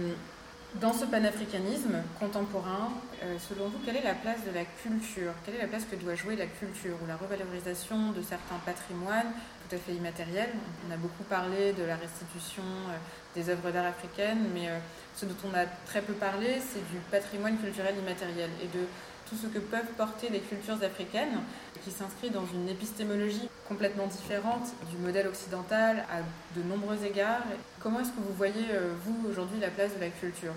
[0.82, 2.90] dans ce panafricanisme contemporain,
[3.24, 5.32] euh, selon vous, quelle est la place de la culture?
[5.44, 9.32] Quelle est la place que doit jouer la culture ou la revalorisation de certains patrimoines
[9.68, 10.52] tout à fait immatériels
[10.88, 12.98] On a beaucoup parlé de la restitution euh,
[13.36, 14.78] des œuvres d'art africaines, mais euh,
[15.16, 18.84] ce dont on a très peu parlé, c'est du patrimoine culturel immatériel et de
[19.30, 21.42] tout ce que peuvent porter les cultures africaines,
[21.84, 26.20] qui s'inscrit dans une épistémologie complètement différente du modèle occidental à
[26.58, 27.44] de nombreux égards.
[27.82, 30.54] Comment est-ce que vous voyez, euh, vous, aujourd'hui, la place de la culture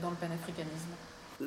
[0.00, 0.94] dans, le panafricanisme?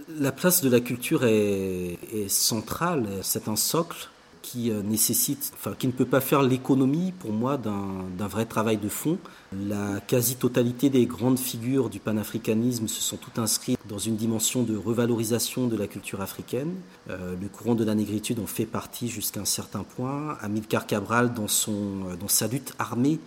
[0.10, 4.10] La place de la culture est centrale, c'est un socle
[4.48, 8.78] qui euh, nécessite, enfin, qui ne peut pas faire l'économie pour moi d'un vrai travail
[8.78, 9.18] de fond.
[9.52, 14.78] La quasi-totalité des grandes figures du panafricanisme se sont toutes inscrites dans une dimension de
[14.78, 16.76] revalorisation de la culture africaine.
[17.10, 20.38] Euh, le courant de la négritude en fait partie jusqu'à un certain point.
[20.40, 23.20] Amilcar Cabral, dans, euh, dans sa lutte armée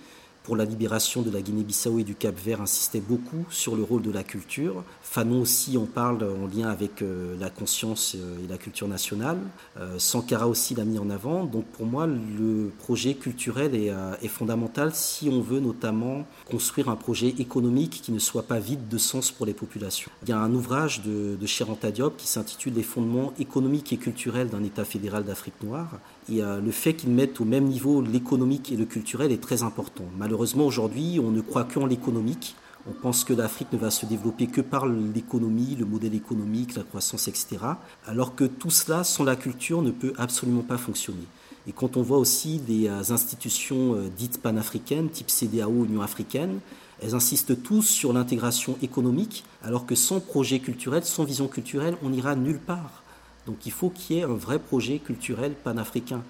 [0.51, 4.11] pour la libération de la Guinée-Bissau et du Cap-Vert insistait beaucoup sur le rôle de
[4.11, 4.83] la culture.
[5.01, 9.39] Fanon aussi en parle en lien avec euh, la conscience euh, et la culture nationale.
[9.79, 11.45] Euh, Sankara aussi l'a mis en avant.
[11.45, 17.29] Donc pour moi, le projet culturel est, fondamental si on veut notamment construire un projet
[17.29, 20.11] économique qui ne soit pas vide de sens pour les populations.
[20.25, 23.99] Il y a un ouvrage de, de Cheranta Diop qui s'intitule Les fondements économiques et
[23.99, 28.71] culturels d'un État fédéral d'Afrique noire et le fait qu'ils mettent au même niveau l'économique
[28.71, 30.05] et le culturel est très important.
[30.17, 32.57] Malheureusement, aujourd'hui, on ne croit qu'en l'économique.
[32.88, 36.83] On pense que l'Afrique ne va se développer que par l'économie, le modèle économique, la
[36.83, 37.59] croissance, etc.
[38.07, 41.26] Alors que tout cela, sans la culture, ne peut absolument pas fonctionner.
[41.66, 46.61] Et quand on voit aussi des euh, institutions euh, dites panafricaines, type CDAO, Union africaine,
[47.03, 52.11] elles insistent tous sur l'intégration économique, alors que sans projet culturel, sans vision culturelle, on
[52.11, 53.03] n'ira nulle part.
[53.46, 56.22] Donc il faut qu'il y ait un vrai projet culturel panafricain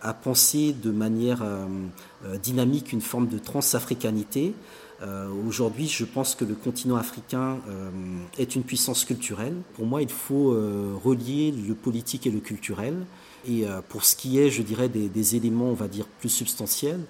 [0.00, 1.66] à penser de manière euh,
[2.24, 4.54] euh, dynamique une forme de transafricanité,
[5.02, 7.90] Euh, aujourd'hui, je pense que le continent africain euh,
[8.38, 9.56] est une puissance culturelle.
[9.74, 12.94] Pour moi, il faut euh, relier le politique et le culturel.
[13.48, 17.00] Et pour ce qui est, je dirais, des, éléments, on va dire, plus substantiels,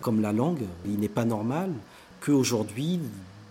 [0.00, 1.70] comme la langue, il n'est pas normal
[2.24, 2.98] qu'aujourd'hui,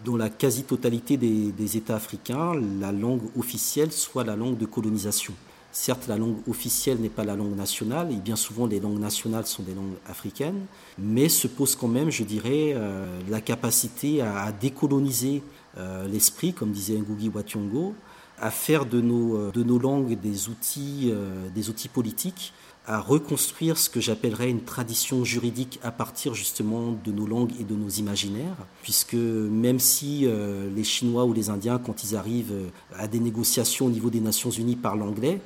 [0.05, 5.35] dans la quasi-totalité des États africains, la langue officielle soit la langue de colonisation.
[5.71, 9.45] Certes, la langue officielle n'est pas la langue nationale, et bien souvent les langues nationales
[9.45, 10.65] sont des langues africaines,
[10.99, 15.41] mais se pose quand même, je dirais, euh, la capacité à, décoloniser
[15.77, 17.93] euh, l'esprit, comme disait Ngugi Wationgo,
[18.37, 21.13] à faire de nos, euh, de nos langues des outils,
[21.55, 22.51] des outils politiques,
[22.85, 27.63] à reconstruire ce que j'appellerais une tradition juridique à partir justement de nos langues et
[27.63, 30.27] de nos imaginaires, puisque même si
[30.75, 34.49] les Chinois ou les Indiens, quand ils arrivent à des négociations au niveau des Nations
[34.49, 35.39] Unies, parlent anglais,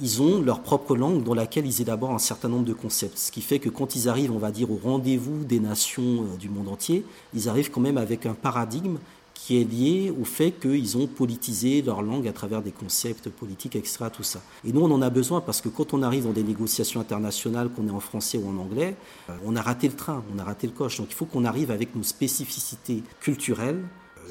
[0.00, 3.18] ils ont leur propre langue dans laquelle ils élaborent un certain nombre de concepts.
[3.18, 6.36] Ce qui fait que quand ils arrivent, on va dire, au rendez-vous des nations euh,
[6.38, 8.98] du monde entier, ils arrivent quand même avec un paradigme
[9.34, 13.74] qui est lié au fait qu'ils ont politisé leur langue à travers des concepts politiques,
[13.74, 14.04] etc.
[14.12, 14.42] Tout ça.
[14.64, 17.70] Et nous, on en a besoin parce que quand on arrive dans des négociations internationales,
[17.70, 18.96] qu'on est en français ou en anglais,
[19.30, 20.98] euh, on a raté le train, on a raté le coche.
[20.98, 23.82] Donc il faut qu'on arrive avec nos spécificités culturelles,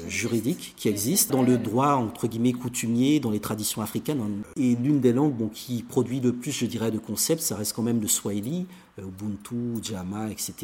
[0.08, 4.42] juridique qui existe dans le droit entre guillemets coutumier, dans les traditions africaines.
[4.56, 7.82] Et l'une des langues qui produit le plus, je dirais, de concepts, ça reste quand
[7.82, 8.66] même le Swahili,
[8.98, 10.54] euh, Ubuntu, Jama, etc.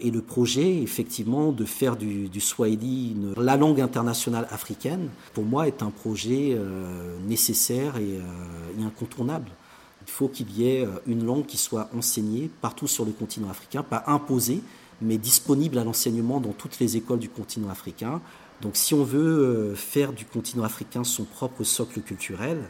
[0.00, 5.82] Et le projet, effectivement, de faire du, Swahili la langue internationale africaine, pour moi, est
[5.82, 8.20] un projet euh, nécessaire euh,
[8.78, 9.50] et incontournable.
[10.06, 13.84] Il faut qu'il y ait une langue qui soit enseignée partout sur le continent africain,
[13.84, 14.60] pas imposée,
[15.00, 18.20] mais disponible à l'enseignement dans toutes les écoles du continent africain,
[18.62, 22.62] donc si on veut euh, faire du continent africain son propre socle culturel,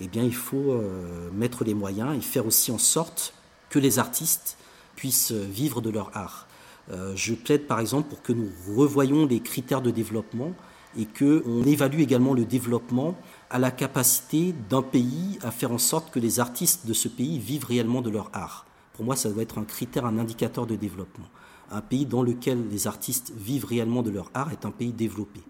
[0.00, 3.34] eh il faut euh, mettre les moyens et faire aussi en sorte
[3.68, 4.56] que les artistes
[4.96, 6.48] puissent vivre de leur art.
[6.90, 10.52] Euh, je plaide par exemple pour que nous revoyions les critères de développement
[10.96, 13.14] et qu'on évalue également le développement
[13.50, 17.38] à la capacité d'un pays à faire en sorte que les artistes de ce pays
[17.38, 18.64] vivent réellement de leur art.
[18.94, 21.26] Pour moi, ça doit être un critère, un indicateur de développement
[21.70, 25.40] un pays dans lequel les artistes vivent réellement de leur art est un pays développé.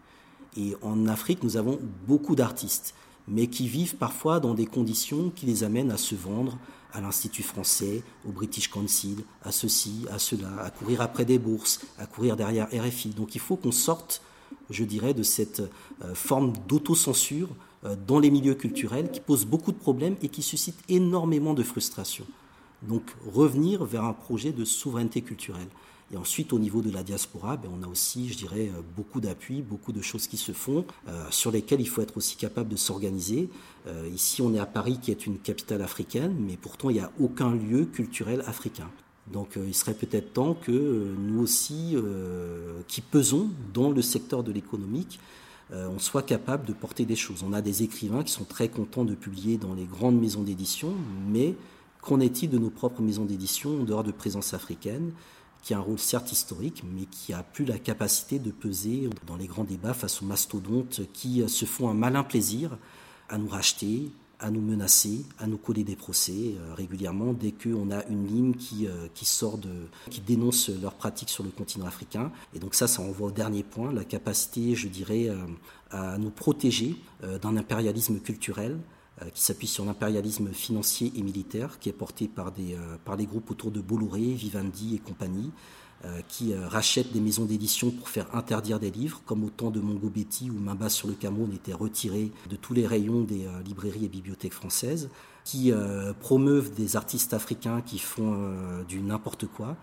[0.56, 2.94] Et en Afrique, nous avons beaucoup d'artistes,
[3.26, 6.58] mais qui vivent parfois dans des conditions qui les amènent à se vendre
[6.92, 11.80] à l'Institut français, au British Council, à ceci, à cela, à courir après des bourses,
[11.98, 13.10] à courir derrière RFI.
[13.10, 14.22] Donc il faut qu'on sorte,
[14.70, 15.60] je dirais, de cette
[16.04, 17.48] euh, forme d'autocensure
[17.84, 21.64] euh, dans les milieux culturels qui pose beaucoup de problèmes et qui suscite énormément de
[21.64, 22.24] frustration.
[22.82, 25.68] Donc revenir vers un projet de souveraineté culturelle.
[26.14, 29.20] Et ensuite, au niveau de la diaspora, ben, on a aussi, je dirais, euh, beaucoup
[29.20, 32.68] d'appuis, beaucoup de choses qui se font, euh, sur lesquelles il faut être aussi capable
[32.68, 33.50] de s'organiser.
[33.88, 37.00] Euh, ici, on est à Paris, qui est une capitale africaine, mais pourtant, il n'y
[37.00, 38.88] a aucun lieu culturel africain.
[39.32, 41.96] Donc il serait peut-être temps que nous aussi,
[42.88, 45.18] qui pesons dans le secteur de l'économique,
[45.72, 47.42] on soit capable de porter des choses.
[47.42, 50.92] On a des écrivains qui sont très contents de publier dans les grandes maisons d'édition,
[51.26, 51.54] mais
[52.02, 55.12] qu'en est-il de nos propres maisons d'édition en dehors de présence africaine?
[55.64, 59.36] Qui a un rôle certes historique, mais qui a plus la capacité de peser dans
[59.36, 62.76] les grands débats face aux mastodontes qui se font un malin plaisir
[63.30, 67.90] à nous racheter, à nous menacer, à nous coller des procès euh, régulièrement dès qu'on
[67.90, 69.70] a une ligne qui, euh, qui sort de,
[70.10, 72.30] qui dénonce leurs pratiques sur le continent africain.
[72.54, 75.46] Et donc ça, ça envoie au dernier point, la capacité, je dirais, euh,
[75.90, 76.96] à nous protéger
[77.40, 78.78] d'un impérialisme culturel, euh,
[79.32, 83.26] qui s'appuie sur l'impérialisme financier et militaire, qui est porté par des, euh, par les
[83.26, 85.50] groupes autour de Bolloré, Vivendi et compagnie,
[86.04, 89.80] euh, qui rachètent des maisons d'édition pour faire interdire des livres, comme au temps de
[89.80, 94.04] Mongo Betty, où Main sur le Cameroun était retiré de tous les rayons des librairies
[94.04, 95.08] et bibliothèques françaises,
[95.44, 95.72] qui
[96.20, 98.52] promeuvent des artistes africains qui font
[98.86, 99.76] du n'importe quoi,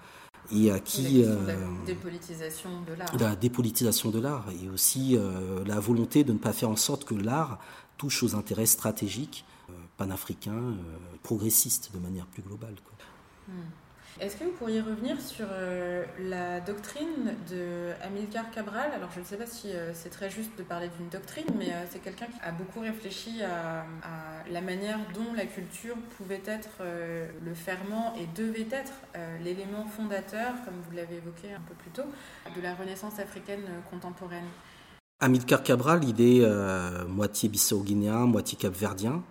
[0.54, 1.56] et à qui la
[1.88, 3.18] dépolitisation de l'art.
[3.18, 5.18] La dépolitisation de l'art et aussi
[5.66, 7.58] la volonté de ne pas faire en sorte que l'art
[8.02, 12.74] touche aux intérêts stratégiques euh, panafricains, euh, progressistes de manière plus globale.
[13.48, 13.70] Hmm.
[14.20, 18.92] Est-ce que vous pourriez revenir sur euh, la doctrine de Amilcar Cabral?
[18.92, 22.00] Alors, je ne sais pas si c'est très juste de parler d'une doctrine, mais c'est
[22.00, 23.86] quelqu'un qui a beaucoup réfléchi à,
[24.52, 26.84] la manière dont la culture pouvait être
[27.48, 28.94] le ferment et devait être
[29.42, 32.10] l'élément fondateur, comme vous l'avez évoqué un peu plus tôt,
[32.54, 34.50] de la Renaissance africaine contemporaine.
[35.24, 39.22] Amilcar Cabral, il est euh, moitié bissau-guinéen, moitié capverdien.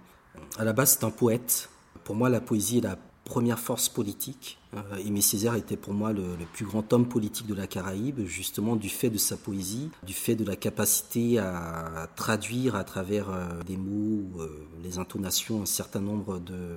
[0.56, 1.68] À la base, c'est un poète.
[2.04, 2.96] Pour moi, la poésie est la
[3.30, 7.54] première force politique euh, Aimé Césaire était pour moi le, plus grand homme politique de
[7.54, 12.76] la Caraïbe, justement du fait de sa poésie, du fait de la capacité à traduire
[12.76, 14.48] à travers euh, des mots, euh,
[14.82, 16.76] les intonations, un certain nombre de,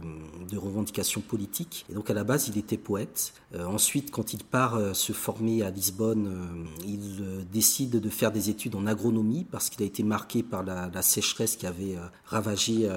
[0.58, 1.86] revendications politiques.
[1.90, 3.34] Et donc à la base, il était poète.
[3.58, 8.86] ensuite, quand il part se former à Lisbonne, il décide de faire des études en
[8.86, 12.88] agronomie parce qu'il a été marqué par la, la sécheresse qui avait ravagé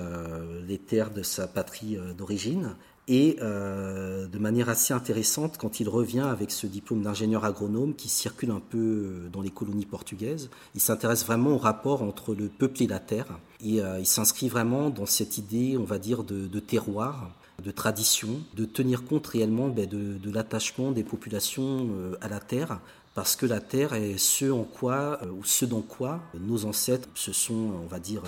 [0.69, 2.77] les terres de sa patrie d'origine.
[3.09, 8.09] Et euh, de manière assez intéressante, quand il revient avec ce diplôme d'ingénieur agronome qui
[8.09, 12.49] circule un peu euh, dans les colonies portugaises, il s'intéresse vraiment au rapport entre le
[12.49, 13.39] peuple et la terre.
[13.65, 17.31] Et euh, il s'inscrit vraiment dans cette idée, on va dire, de, terroir,
[17.65, 21.89] de tradition, de tenir compte réellement ben, de, de l'attachement des populations
[22.21, 22.81] à la terre,
[23.17, 27.33] parce que la terre est ce en quoi, ou ce dans quoi nos ancêtres se
[27.33, 28.23] sont, on va dire,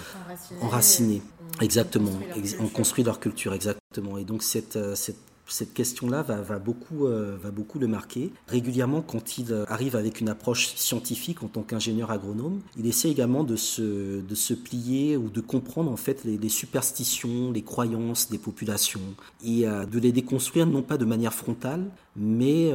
[0.63, 1.21] enracinés.
[1.61, 2.11] Exactement,
[2.59, 4.17] on construit leur culture, exactement.
[4.17, 8.33] Et donc cette, euh, cette cette question-là va, beaucoup, euh, va beaucoup le marquer.
[8.47, 13.11] Régulièrement, quand il euh, arrive avec une approche scientifique en tant qu'ingénieur agronome, il essaie
[13.11, 18.29] également de se, de se plier ou de comprendre en fait les, superstitions, les croyances
[18.29, 19.01] des populations
[19.45, 22.73] et euh, de les déconstruire non pas de manière frontale, mais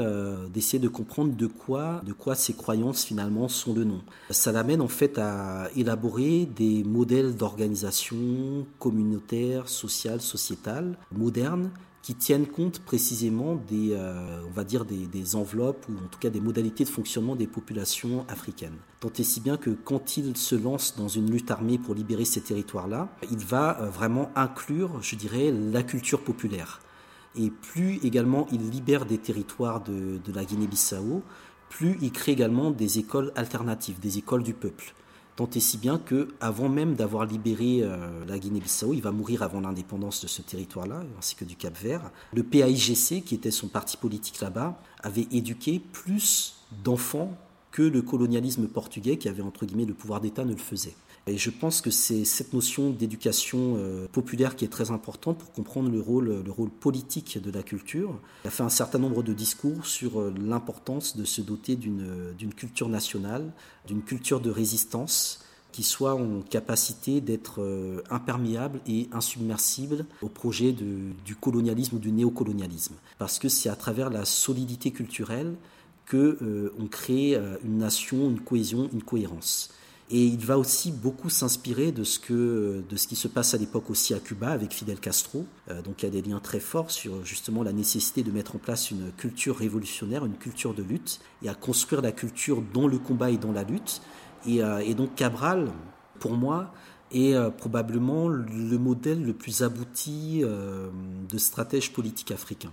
[0.54, 4.02] d'essayer de comprendre de quoi, de quoi ces croyances finalement sont le nom.
[4.30, 11.70] Ça l'amène en fait à élaborer des modèles d'organisation communautaire, sociale, sociétale, modernes
[12.04, 16.30] qui tiennent compte précisément des, euh, on va dire des, enveloppes ou en tout cas
[16.30, 18.76] des modalités de fonctionnement des populations africaines.
[19.00, 22.26] Tant et si bien que quand il se lance dans une lutte armée pour libérer
[22.26, 26.82] ces territoires-là, il va euh, vraiment inclure, je dirais, la culture populaire.
[27.38, 31.24] Et plus également il libère des territoires de, de la Guinée-Bissau,
[31.70, 34.94] plus il crée également des écoles alternatives, des écoles du peuple.
[35.36, 39.42] Tant et si bien que, avant même d'avoir libéré euh, la Guinée-Bissau, il va mourir
[39.42, 42.12] avant l'indépendance de ce territoire-là, ainsi que du Cap-Vert.
[42.34, 47.36] Le PAIGC, qui était son parti politique là-bas, avait éduqué plus d'enfants
[47.72, 50.96] que le colonialisme portugais, qui avait entre guillemets le pouvoir d'État, ne le faisait.
[51.26, 55.54] Et je pense que c'est cette notion d'éducation euh, populaire qui est très importante pour
[55.54, 58.20] comprendre le rôle, le rôle politique de la culture.
[58.44, 62.54] Il a fait un certain nombre de discours sur euh, l'importance de se doter d'une
[62.56, 63.54] culture nationale,
[63.88, 65.40] d'une culture de résistance
[65.72, 72.12] qui soit en capacité d'être euh, imperméable et insubmersible au projet du colonialisme ou du
[72.12, 72.96] néocolonialisme.
[73.18, 75.56] Parce que c'est à travers la solidité culturelle
[76.06, 79.73] que on crée une nation, une cohésion, une cohérence.
[80.16, 83.58] Et il va aussi beaucoup s'inspirer de, ce que, de ce qui se passe à
[83.58, 85.48] l'époque aussi à Cuba avec Fidel Castro.
[85.72, 88.56] Euh, donc il y a des liens très forts sur justement la nécessité de mettre
[88.56, 92.88] en place une culture révolutionnaire, une culture de lutte, et à construire la culture dans
[92.88, 94.04] le combat et dans la lutte.
[94.46, 95.72] Et, euh, donc Cabral,
[96.20, 96.72] pour moi,
[97.12, 102.72] est euh, probablement le modèle le plus abouti de stratège politique africain.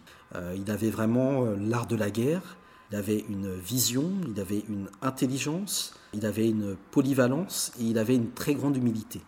[0.55, 2.59] il avait vraiment l'art de la guerre,
[2.91, 8.15] il avait une vision, il avait une intelligence, il avait une polyvalence et il avait
[8.15, 9.21] une très grande humilité.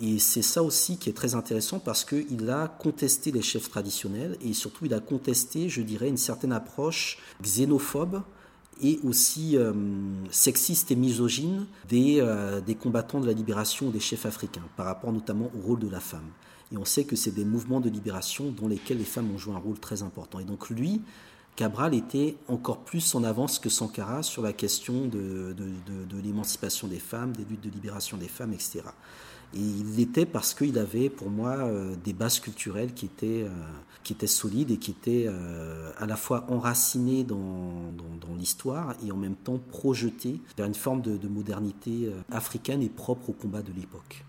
[0.00, 4.36] Et c'est ça aussi qui est très intéressant parce qu'il a contesté les chefs traditionnels
[4.40, 8.22] et surtout il a contesté, je dirais, une certaine approche xénophobe
[8.82, 9.72] et aussi euh,
[10.30, 15.12] sexiste et misogyne des, euh, des combattants de la libération des chefs africains par rapport
[15.12, 16.28] notamment au rôle de la femme.
[16.72, 19.54] Et on sait que c'est des mouvements de libération dans lesquels les femmes ont joué
[19.54, 20.40] un rôle très important.
[20.40, 21.02] Et donc lui,
[21.56, 25.54] Cabral était encore plus en avance que Sankara sur la question de,
[26.22, 28.82] l'émancipation des femmes, des luttes de libération des femmes, etc.
[29.54, 33.50] Et il l'était parce qu'il avait, pour moi, euh, des bases culturelles qui étaient, euh,
[34.02, 37.92] qui étaient solides et qui étaient euh, à la fois enracinées dans,
[38.36, 43.32] l'histoire et en même temps projetées vers une forme de, modernité africaine et propre au
[43.32, 44.24] combat de l'époque.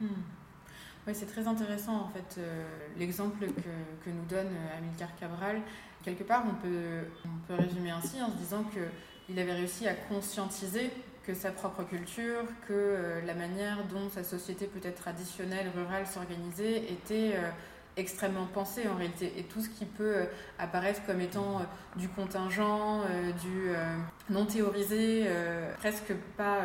[0.00, 0.06] Hmm.
[1.12, 2.40] C'est très intéressant en fait
[2.98, 5.62] l'exemple que, que, nous donne Amilcar Cabral
[6.04, 10.90] quelque part, on peut, résumer ainsi en se disant qu'il avait réussi à conscientiser
[11.24, 16.78] que sa propre culture, que euh, la manière dont sa société peut-être traditionnelle, rurale, s'organisait
[16.90, 17.50] était euh,
[17.98, 19.34] extrêmement pensée en réalité.
[19.36, 20.24] Et tout ce qui peut euh,
[20.58, 21.60] apparaître comme étant
[21.96, 23.02] du contingent,
[23.42, 23.70] du
[24.30, 25.28] non théorisé,
[25.78, 26.60] presque pas,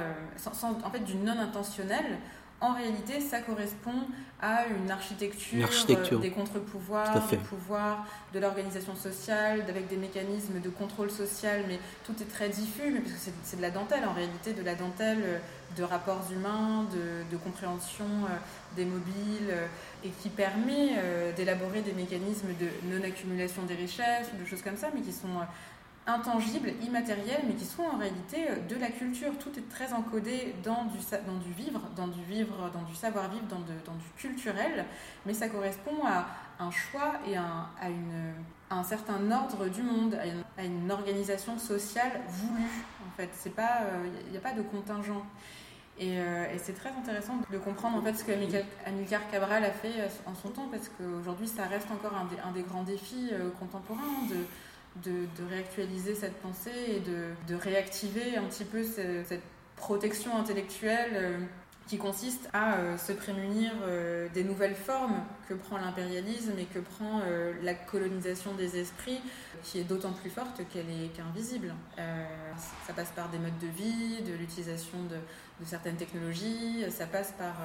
[0.45, 2.19] en fait du non intentionnel,
[2.63, 4.07] en réalité, ça correspond
[4.41, 10.69] à une architecture, euh, des contre-pouvoirs, du pouvoir, de l'organisation sociale, avec des mécanismes de
[10.69, 14.13] contrôle social, mais tout est très diffus, mais parce que c'est de la dentelle en
[14.13, 15.39] réalité, de la dentelle euh,
[15.77, 16.85] de rapports humains,
[17.31, 18.35] de, compréhension euh,
[18.77, 19.53] des mobiles,
[20.05, 20.91] et qui permet
[21.35, 25.39] d'élaborer des mécanismes de non-accumulation des richesses, ou de choses comme ça, mais qui sont
[26.05, 29.31] intangibles, immatériels, mais qui sont en réalité de la culture.
[29.39, 33.45] Tout est très encodé dans du, dans du vivre, dans du vivre, dans du savoir-vivre,
[33.49, 34.85] dans, du culturel,
[35.25, 36.27] mais ça correspond à
[36.59, 38.33] un choix et à, une,
[38.69, 40.17] un certain ordre du monde,
[40.57, 42.83] à une, organisation sociale voulue.
[43.07, 45.23] En fait, il n'y a pas de contingent.
[46.01, 48.31] Euh, et, c'est très intéressant de comprendre en fait ce que
[48.85, 52.63] Amilcar Cabral a fait euh, en son temps, parce qu'aujourd'hui ça reste encore un des,
[52.63, 54.37] grands défis euh, contemporains de,
[55.03, 59.41] de, réactualiser cette pensée et de, réactiver un petit peu cette,
[59.75, 61.47] protection intellectuelle
[61.87, 66.79] qui consiste à euh, se prémunir euh, des nouvelles formes que prend l'impérialisme et que
[66.79, 69.19] prend euh, la colonisation des esprits,
[69.63, 71.73] qui est d'autant plus forte qu'elle est qu'invisible.
[71.97, 75.17] ça passe par des modes de vie, de l'utilisation de,
[75.65, 77.55] certaines technologies, ça passe par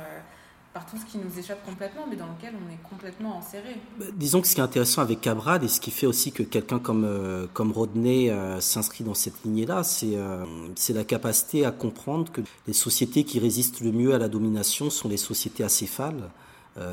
[0.87, 3.77] tout ce qui nous échappe complètement, mais dans lequel on est complètement enserré.
[3.99, 6.43] Bah, disons que ce qui est intéressant avec Cabral et ce qui fait aussi que
[6.43, 10.45] quelqu'un comme, euh, comme Rodney euh, s'inscrit dans cette lignée-là, c'est euh,
[10.91, 15.09] la capacité à comprendre que les sociétés qui résistent le mieux à la domination sont
[15.09, 16.31] les sociétés acéphales,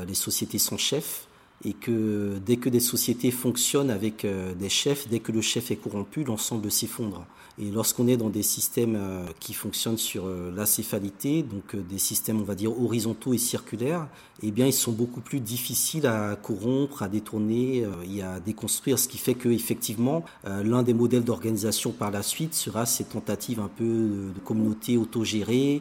[0.08, 1.28] les sociétés sans chef,
[1.64, 5.76] et que dès que des sociétés fonctionnent avec des chefs, dès que le chef est
[5.76, 7.24] corrompu, l'ensemble s'effondre.
[7.58, 11.96] Et lorsqu'on est dans des systèmes euh, qui fonctionnent sur euh, l'acéphalité, donc euh, des
[11.96, 14.08] systèmes, on va dire, horizontaux et circulaires,
[14.42, 19.08] eh bien, ils sont beaucoup plus difficiles à corrompre, à détourner et à déconstruire, ce
[19.08, 23.70] qui fait que, effectivement, l'un des modèles d'organisation par la suite sera ces tentatives un
[23.74, 25.80] peu de communauté autogérée,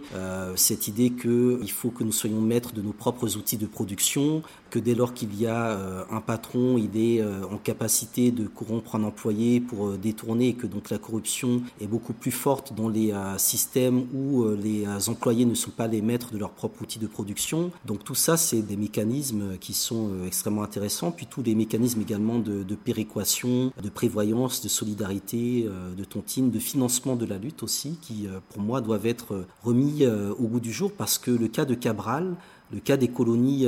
[0.56, 4.80] cette idée qu'il faut que nous soyons maîtres de nos propres outils de production, que
[4.80, 9.60] dès lors qu'il y a un patron, il est en capacité de corrompre un employé
[9.60, 14.06] pour détourner et que donc la corruption est beaucoup plus forte dans les euh, systèmes
[14.14, 17.08] où euh, les euh, employés ne sont pas les maîtres de leur propre outil de
[17.08, 17.72] production.
[17.86, 21.12] Donc tout ça, c'est des mécanismes qui sont extrêmement intéressants.
[21.12, 26.60] Puis tous les mécanismes également de, de péréquation, de prévoyance, de solidarité, de tontine, de
[26.60, 30.92] financement de la lutte aussi, qui pour moi doivent être remis au goût du jour
[30.92, 32.36] parce que le cas de Cabral,
[32.72, 33.68] le cas des colonies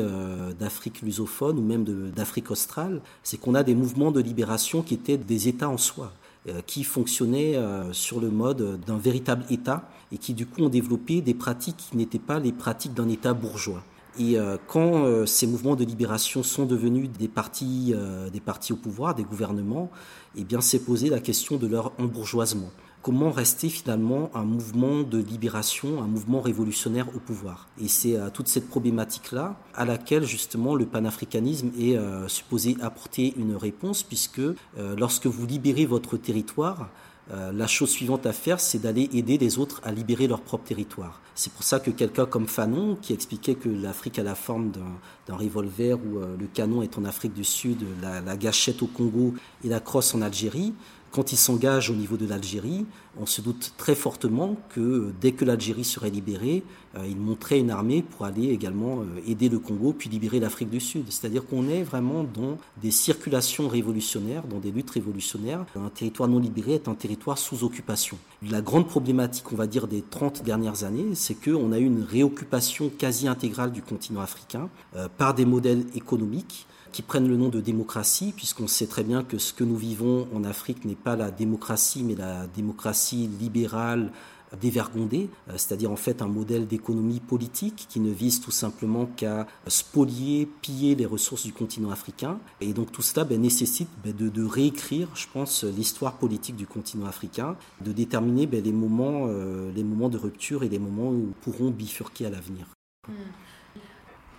[0.60, 1.84] d'Afrique lusophone ou même
[2.16, 6.12] d'Afrique australe, c'est qu'on a des mouvements de libération qui étaient des États en soi.
[6.50, 10.70] Euh, qui fonctionnaient euh, sur le mode d'un véritable État et qui du coup ont
[10.70, 13.84] développé des pratiques qui n'étaient pas les pratiques d'un État bourgeois.
[14.18, 17.94] Et euh, quand ces mouvements de libération sont devenus des partis,
[18.32, 19.92] des partis au pouvoir, des gouvernements,
[20.38, 22.72] eh bien, s'est posé la question de leur embourgeoisement
[23.02, 27.68] comment rester finalement un mouvement de libération, un mouvement révolutionnaire au pouvoir.
[27.82, 33.34] Et c'est à toute cette problématique-là à laquelle justement le panafricanisme est euh, supposé apporter
[33.38, 34.56] une réponse, puisque euh,
[34.98, 36.90] lorsque vous libérez votre territoire,
[37.32, 40.66] euh, la chose suivante à faire, c'est d'aller aider les autres à libérer leur propre
[40.66, 41.22] territoire.
[41.36, 45.36] C'est pour ça que quelqu'un comme Fanon, qui expliquait que l'Afrique a la forme d'un
[45.36, 49.80] revolver où le canon est en Afrique du Sud, la, gâchette au Congo et la
[49.80, 50.74] crosse en Algérie,
[51.12, 52.86] quand il s'engage au niveau de l'Algérie,
[53.20, 56.64] on se doute très fortement que dès que l'Algérie serait libérée,
[56.96, 60.70] euh, il monterait une armée pour aller également euh, aider le Congo puis libérer l'Afrique
[60.70, 61.06] du Sud.
[61.10, 65.66] C'est-à-dire qu'on est vraiment dans des circulations révolutionnaires, dans des luttes révolutionnaires.
[65.76, 68.18] Un territoire non libéré est un territoire sous occupation.
[68.48, 72.04] La grande problématique, on va dire, des 30 dernières années, c'est qu'on a eu une
[72.04, 76.68] réoccupation quasi intégrale du continent africain euh, par des modèles économiques
[76.98, 80.28] qui prennent le nom de démocratie, puisqu'on sait très bien que ce que nous vivons
[80.34, 84.12] en Afrique n'est pas la démocratie, mais la démocratie libérale
[84.60, 89.46] dévergondée, euh, c'est-à-dire en fait un modèle d'économie politique qui ne vise tout simplement qu'à
[89.68, 92.40] spolier, piller les ressources du continent africain.
[92.62, 97.06] Et donc tout cela ben, nécessite ben, de, réécrire, je pense, l'histoire politique du continent
[97.06, 101.32] africain, de déterminer ben, les, moments, euh, les moments de rupture et les moments où
[101.44, 102.66] pourront bifurquer à l'avenir.
[103.08, 103.14] Hmm.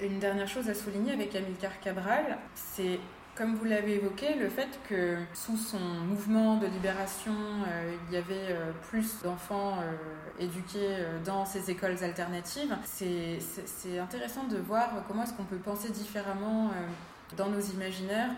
[0.01, 3.01] Une dernière chose à souligner avec Amilcar Cabral, c'est
[3.35, 8.17] comme vous l'avez évoqué, le fait que sous son mouvement de libération, euh, il y
[8.17, 15.25] avait euh, plus d'enfants euh, éduqués dans ces écoles alternatives, c'est intéressant de voir comment
[15.25, 16.71] est-ce qu'on peut penser différemment
[17.37, 18.31] dans nos imaginaires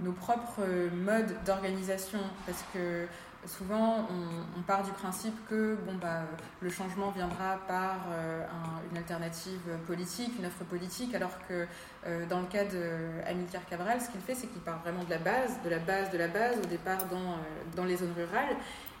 [0.00, 2.18] nos propres modes d'organisation.
[2.46, 3.06] Parce que
[3.46, 4.08] souvent
[4.56, 6.22] on, part du principe que bah,
[6.60, 8.46] le changement viendra par euh,
[8.90, 11.66] une alternative politique, une offre politique, alors que
[12.06, 15.18] euh, dans le cas d'Amilcar Cabral, ce qu'il fait, c'est qu'il part vraiment de la
[15.18, 17.36] base, de la base, de la base, au départ dans, euh,
[17.76, 18.56] dans les zones rurales,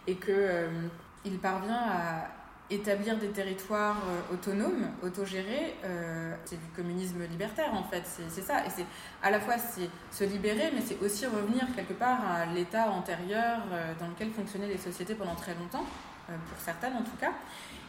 [0.06, 2.28] et qu'il parvient à
[2.70, 8.64] établir des territoires euh, autonomes, autogérés, euh, c'est du communisme libertaire en fait, c'est ça.
[8.64, 8.86] Et c'est
[9.22, 13.58] à la fois c'est se libérer, mais c'est aussi revenir quelque part à l'état antérieur
[13.70, 15.84] euh, dans lequel fonctionnaient les sociétés pendant très longtemps.
[16.26, 17.32] pour certaines en tout cas.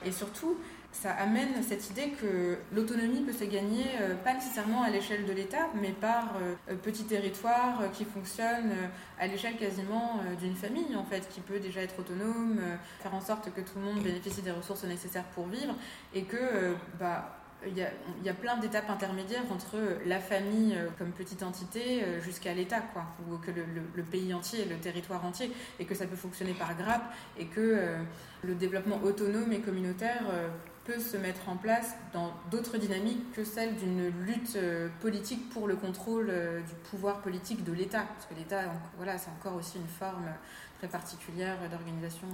[0.04, 0.58] Et surtout,
[1.02, 3.86] ça amène cette idée que l'autonomie peut se gagner
[4.24, 6.36] pas nécessairement à l'échelle de l'État, mais par
[6.84, 8.74] petits territoires qui fonctionnent
[9.20, 12.60] à l'échelle quasiment d'une famille, en fait, qui peut déjà être autonome,
[13.02, 15.76] faire en sorte que tout le monde bénéficie des ressources nécessaires pour vivre,
[16.14, 17.38] et que bah,
[17.68, 17.78] il
[18.24, 22.82] y, a, plein d'étapes intermédiaires entre la famille euh, comme petite entité euh, jusqu'à l'État,
[22.94, 26.76] quoi, ou que le, pays entier, le territoire entier, et que ça peut fonctionner par
[26.76, 27.98] grappe, et que euh,
[28.44, 30.24] le développement autonome et communautaire
[30.86, 34.58] peut se mettre en place dans d'autres dynamiques que celle d'une lutte
[35.02, 38.62] politique pour le contrôle du pouvoir politique de l'État, parce que l'État,
[38.98, 40.28] voilà, c'est encore aussi une forme
[40.78, 42.28] très particulière d'organisation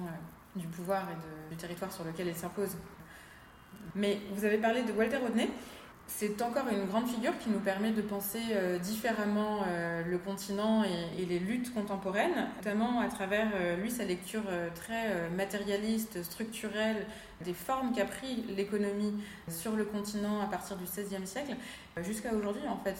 [0.55, 2.75] du pouvoir et du territoire sur lequel il s'impose.
[3.95, 5.49] Mais vous avez parlé de Walter Rodney.
[6.17, 10.83] C'est encore une grande figure qui nous permet de penser euh, différemment euh, le continent
[10.83, 14.43] et, les luttes contemporaines, notamment à travers euh, lui sa lecture
[14.75, 17.07] très matérialiste, structurelle
[17.43, 19.13] des formes qu'a pris l'économie
[19.47, 21.55] sur le continent à partir du XVIe siècle.
[22.03, 22.97] Jusqu'à aujourd'hui, en fait,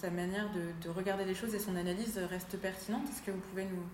[0.00, 3.04] sa manière de, de regarder les choses et son analyse reste pertinente.
[3.10, 3.84] Est-ce que vous pouvez nous,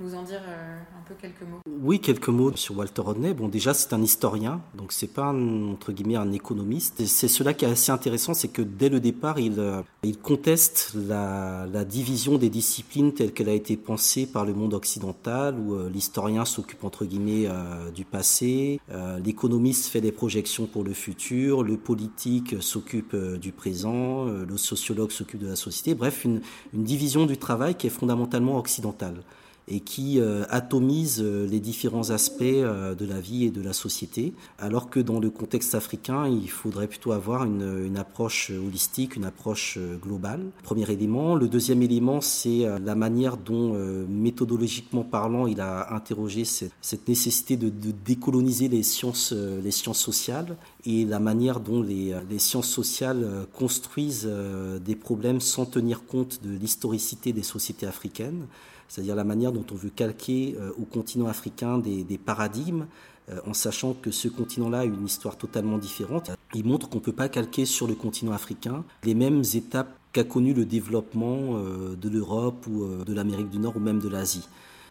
[0.00, 3.32] nous en dire euh, un peu quelques mots Oui, quelques mots sur Walter Rodney.
[3.32, 7.06] Bon, déjà, c'est un historien, donc c'est pas un, entre guillemets un économiste.
[7.06, 9.82] C'est cela qui est assez intéressant, c'est que dès le départ, il, euh,
[10.22, 15.74] conteste la, division des disciplines telle qu'elle a été pensée par le monde occidental, où
[15.74, 17.48] euh, l'historien s'occupe entre guillemets
[17.94, 18.80] du passé,
[19.24, 25.40] l'économiste fait des projections pour le futur, le politique s'occupe du présent, le sociologue s'occupe
[25.40, 25.94] de la société.
[25.94, 26.40] Bref, une
[26.72, 29.22] division du travail qui est fondamentalement occidentale
[29.66, 33.72] et qui euh, atomise euh, les différents aspects euh, de la vie et de la
[33.72, 39.16] société, alors que dans le contexte africain, il faudrait plutôt avoir une, une approche holistique,
[39.16, 40.42] une approche globale.
[40.62, 41.34] Premier élément.
[41.34, 43.74] Le deuxième élément, c'est la manière dont,
[44.08, 47.70] méthodologiquement parlant, il a interrogé cette, nécessité de,
[48.04, 54.30] décoloniser les sciences, les sciences sociales et la manière dont les sciences sociales construisent
[54.84, 58.46] des problèmes sans tenir compte de l'historicité des sociétés africaines
[58.88, 62.86] c'est-à-dire la manière dont on veut calquer euh, au continent africain des, paradigmes,
[63.30, 66.30] euh, en sachant que ce continent-là a une histoire totalement différente.
[66.54, 70.24] Il montre qu'on ne peut pas calquer sur le continent africain les mêmes étapes qu'a
[70.24, 74.46] connu le développement euh, de l'Europe ou de l'Amérique du Nord ou même de l'Asie.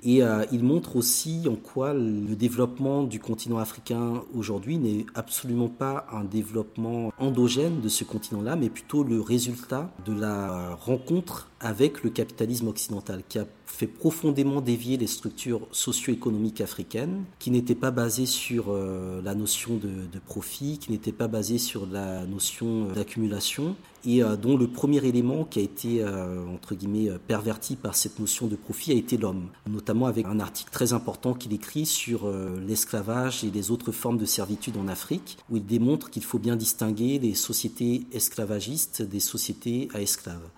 [0.06, 0.22] Et
[0.52, 6.26] il montre aussi en quoi le développement du continent africain aujourd'hui n'est absolument pas un
[6.26, 12.68] développement endogène de ce continent-là, mais plutôt le résultat de la rencontre avec le capitalisme
[12.68, 18.66] occidental, qui a fait profondément dévier les structures socio-économiques africaines, qui n'étaient pas basées sur
[18.68, 24.22] euh, la notion de, profit, qui n'étaient pas basées sur la notion euh, d'accumulation, et
[24.22, 26.06] euh, dont le premier élément qui a été,
[26.54, 30.72] entre guillemets, perverti par cette notion de profit a été l'homme, notamment avec un article
[30.72, 32.30] très important qu'il écrit sur
[32.68, 36.56] l'esclavage et les autres formes de servitude en Afrique, où il démontre qu'il faut bien
[36.56, 40.50] distinguer les sociétés esclavagistes des sociétés à esclaves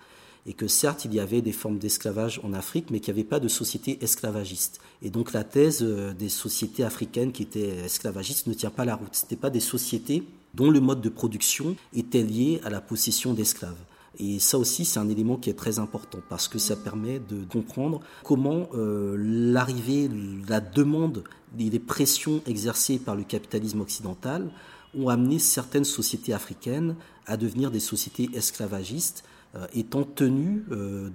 [0.46, 3.28] et que certes il y avait des formes d'esclavage en Afrique, mais qu'il n'y avait
[3.28, 4.80] pas de société esclavagiste.
[5.02, 8.94] Et donc la thèse euh, des sociétés africaines qui étaient esclavagistes ne tient pas la
[8.94, 9.14] route.
[9.14, 10.22] Ce n'étaient pas des sociétés
[10.54, 13.76] dont le mode de production était lié à la possession d'esclaves.
[14.18, 17.44] Et ça aussi, c'est un élément qui est très important parce que ça permet de
[17.44, 20.08] comprendre comment euh, l'arrivée,
[20.48, 21.24] la demande
[21.58, 24.50] et les pressions exercées par le capitalisme occidental
[24.94, 29.24] ont amené certaines sociétés africaines à devenir des sociétés esclavagistes
[29.74, 31.10] étant tenu euh,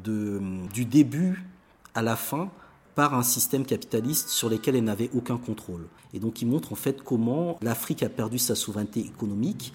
[0.74, 1.46] du début
[1.94, 2.50] à la fin
[2.96, 5.88] par un système capitaliste sur lequel elle n'avait aucun contrôle.
[6.14, 9.74] Et donc il montre en fait comment l'Afrique a perdu sa souveraineté économique,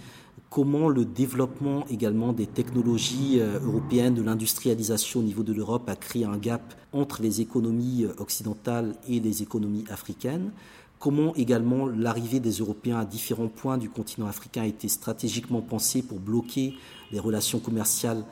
[0.50, 5.96] comment le développement également des technologies euh, européennes, de l'industrialisation au niveau de l'Europe a
[5.96, 10.50] créé un gap entre les économies occidentales et les économies africaines,
[10.98, 16.02] comment également l'arrivée des Européens à différents points du continent africain a été stratégiquement pensée
[16.02, 16.74] pour bloquer
[17.12, 18.24] les relations commerciales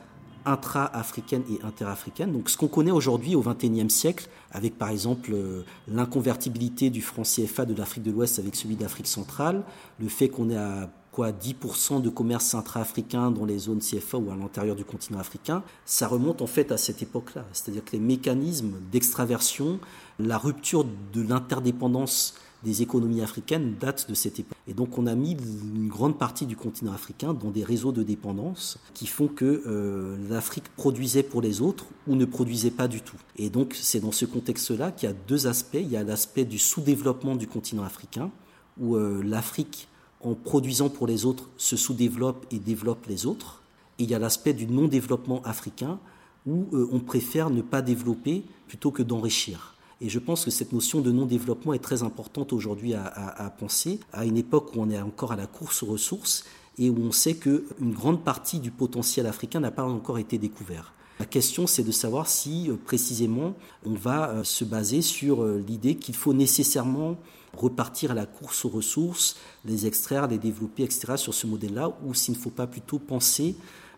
[0.46, 2.32] intra-africaine et interafricaine.
[2.32, 7.22] Donc ce qu'on connaît aujourd'hui au XXIe siècle, avec par exemple euh, l'inconvertibilité du franc
[7.22, 9.64] CFA de l'Afrique de l'Ouest avec celui d'Afrique centrale,
[10.00, 14.32] le fait qu'on ait à quoi 10% de commerce intra-africain dans les zones CFA ou
[14.32, 17.44] à l'intérieur du continent africain, ça remonte en fait à cette époque-là.
[17.52, 19.78] C'est-à-dire que les mécanismes d'extraversion,
[20.18, 22.34] la rupture de l'interdépendance
[22.64, 24.56] des économies africaines datent de cette époque.
[24.66, 28.02] Et donc on a mis une grande partie du continent africain dans des réseaux de
[28.02, 33.02] dépendance qui font que euh, l'Afrique produisait pour les autres ou ne produisait pas du
[33.02, 33.16] tout.
[33.36, 35.78] Et donc c'est dans ce contexte-là qu'il y a deux aspects.
[35.80, 38.30] Il y a l'aspect du sous-développement du continent africain,
[38.80, 39.88] où euh, l'Afrique,
[40.20, 43.62] en produisant pour les autres, se sous-développe et développe les autres.
[43.98, 45.98] Et il y a l'aspect du non-développement africain,
[46.46, 49.73] où euh, on préfère ne pas développer plutôt que d'enrichir.
[50.00, 54.24] Et je pense que cette notion de non-développement est très importante aujourd'hui à, penser, à
[54.24, 56.44] une époque où on est encore à la course aux ressources
[56.78, 60.92] et où on sait qu'une grande partie du potentiel africain n'a pas encore été découvert.
[61.20, 63.54] La question, c'est de savoir si euh, précisément
[63.86, 67.16] on va euh, se baser sur euh, l'idée qu'il faut nécessairement
[67.56, 72.12] repartir à la course aux ressources, les extraire, les développer, etc., sur ce modèle-là, ou
[72.12, 73.54] s'il ne faut pas plutôt penser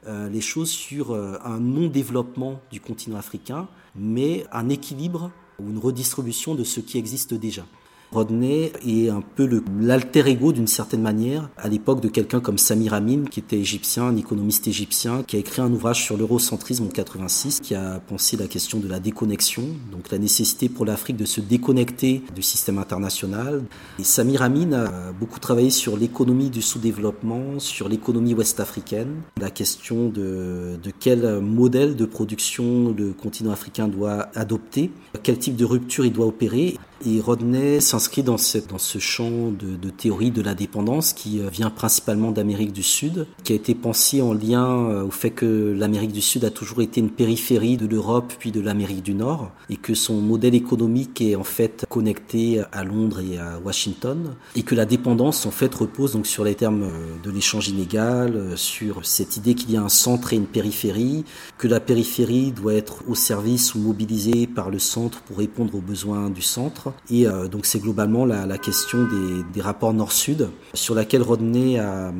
[0.07, 3.67] les choses sur un non-développement du continent africain,
[3.97, 7.67] mais un équilibre ou une redistribution de ce qui existe déjà.
[8.13, 12.95] Rodney est un peu l'alter ego d'une certaine manière à l'époque de quelqu'un comme Samir
[12.95, 16.89] Amin qui était égyptien, un économiste égyptien qui a écrit un ouvrage sur l'eurocentrisme en
[16.89, 21.25] 86 qui a pensé la question de la déconnexion, donc la nécessité pour l'Afrique de
[21.25, 23.63] se déconnecter du système international.
[23.99, 30.09] Et Samir Amin a beaucoup travaillé sur l'économie du sous-développement, sur l'économie ouest-africaine, la question
[30.09, 34.91] de, de quel modèle de production le continent africain doit adopter,
[35.23, 36.79] quel type de rupture il doit opérer.
[37.05, 41.41] Et Rodney s'inscrit dans ce, dans ce champ de, de, théorie de la dépendance qui
[41.41, 45.31] euh, vient principalement d'Amérique du Sud, qui a été pensé en lien euh, au fait
[45.31, 49.15] que l'Amérique du Sud a toujours été une périphérie de l'Europe puis de l'Amérique du
[49.15, 54.35] Nord, et que son modèle économique est en fait connecté à Londres et à Washington,
[54.55, 58.53] et que la dépendance en fait repose donc sur les termes euh, de l'échange inégal,
[58.57, 61.27] sur cette idée qu'il y a un centre et une périphérie,
[61.59, 65.81] que la périphérie doit être au service ou mobilisée par le centre pour répondre aux
[65.83, 69.07] besoins du centre et euh, donc c'est globalement la, question
[69.53, 72.13] des, rapports nord-sud sur laquelle Rodney a,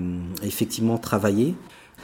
[0.43, 1.55] effectivement travaillé.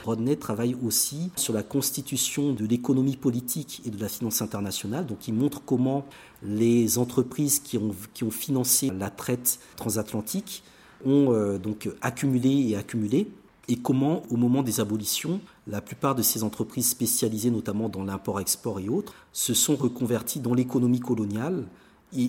[0.03, 5.05] Rodney travaille aussi sur la constitution de l'économie politique et de la finance internationale.
[5.05, 6.05] Donc il montre comment
[6.43, 10.63] les entreprises qui ont, financé la traite transatlantique
[11.05, 13.27] ont euh, donc accumulé et accumulé
[13.69, 18.79] et comment, au moment des abolitions, la plupart de ces entreprises spécialisées, notamment dans l'import-export
[18.79, 21.65] et autres, se sont reconverties dans l'économie coloniale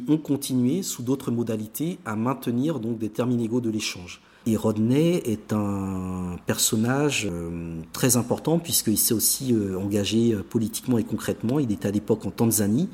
[0.09, 4.21] ont continué sous d'autres modalités à maintenir donc des termes inégaux de l'échange.
[4.47, 10.99] Et Rodney est un personnage euh, très important puisqu'il s'est aussi euh, engagé euh, politiquement
[10.99, 11.59] et concrètement.
[11.59, 12.91] Il était à l'époque en Tanzanie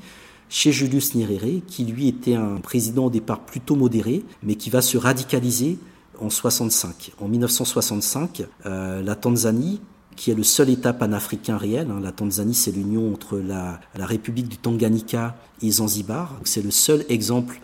[0.47, 4.81] chez Julius Nyerere, qui lui était un président au départ plutôt modéré, mais qui va
[4.81, 5.77] se radicaliser
[6.19, 7.11] en 65.
[7.19, 9.79] En 1965, la Tanzanie
[10.21, 11.87] qui est le seul État panafricain réel.
[11.89, 11.99] Hein.
[11.99, 16.37] La Tanzanie, c'est l'union entre la, République du Tanganyika et Zanzibar.
[16.43, 17.59] C'est le seul exemple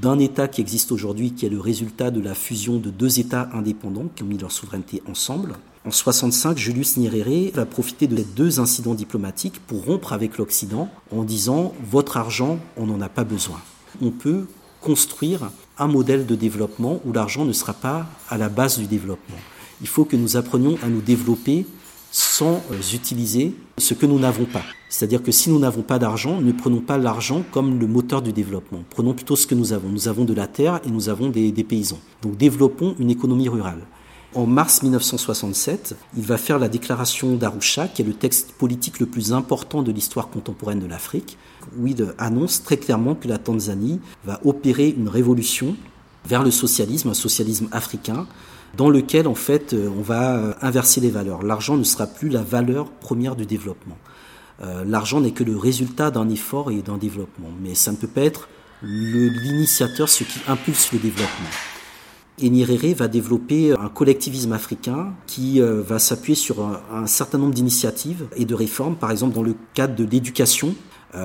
[0.00, 3.50] d'un État qui existe aujourd'hui, qui est le résultat de la fusion de deux États
[3.52, 5.56] indépendants qui ont mis leur souveraineté ensemble.
[5.84, 10.88] En 65, Julius Nyerere va profiter de ces deux incidents diplomatiques pour rompre avec l'Occident
[11.14, 13.60] en disant votre argent, on n'en a pas besoin.
[14.00, 14.46] On peut
[14.80, 19.36] construire un modèle de développement où l'argent ne sera pas à la base du développement.
[19.82, 21.66] Il faut que nous apprenions à nous développer
[22.10, 24.62] sans euh, utiliser ce que nous n'avons pas.
[24.88, 28.32] C'est-à-dire que si nous n'avons pas d'argent, ne prenons pas l'argent comme le moteur du
[28.32, 28.84] développement.
[28.90, 29.88] Prenons plutôt ce que nous avons.
[29.88, 32.00] Nous avons de la terre et nous avons des, paysans.
[32.22, 33.86] Donc développons une économie rurale.
[34.34, 39.06] En mars 1967, il va faire la déclaration d'Arusha, qui est le texte politique le
[39.06, 41.38] plus important de l'histoire contemporaine de l'Afrique,
[41.78, 45.76] où il annonce très clairement que la Tanzanie va opérer une révolution
[46.26, 48.26] vers le socialisme, un socialisme africain,
[48.76, 51.42] dans lequel en fait euh, on va euh, inverser les valeurs.
[51.42, 53.96] L'argent ne sera plus la valeur première du développement.
[54.62, 58.08] Euh, l'argent n'est que le résultat d'un effort et d'un développement, mais ça ne peut
[58.08, 58.48] pas être
[58.82, 61.48] l'initiateur, ce qui impulse le développement.
[62.40, 68.28] Et Nyerere va développer un collectivisme africain qui va s'appuyer sur un, certain nombre d'initiatives
[68.36, 68.94] et de réformes.
[68.94, 70.76] Par exemple, dans le cadre de l'éducation,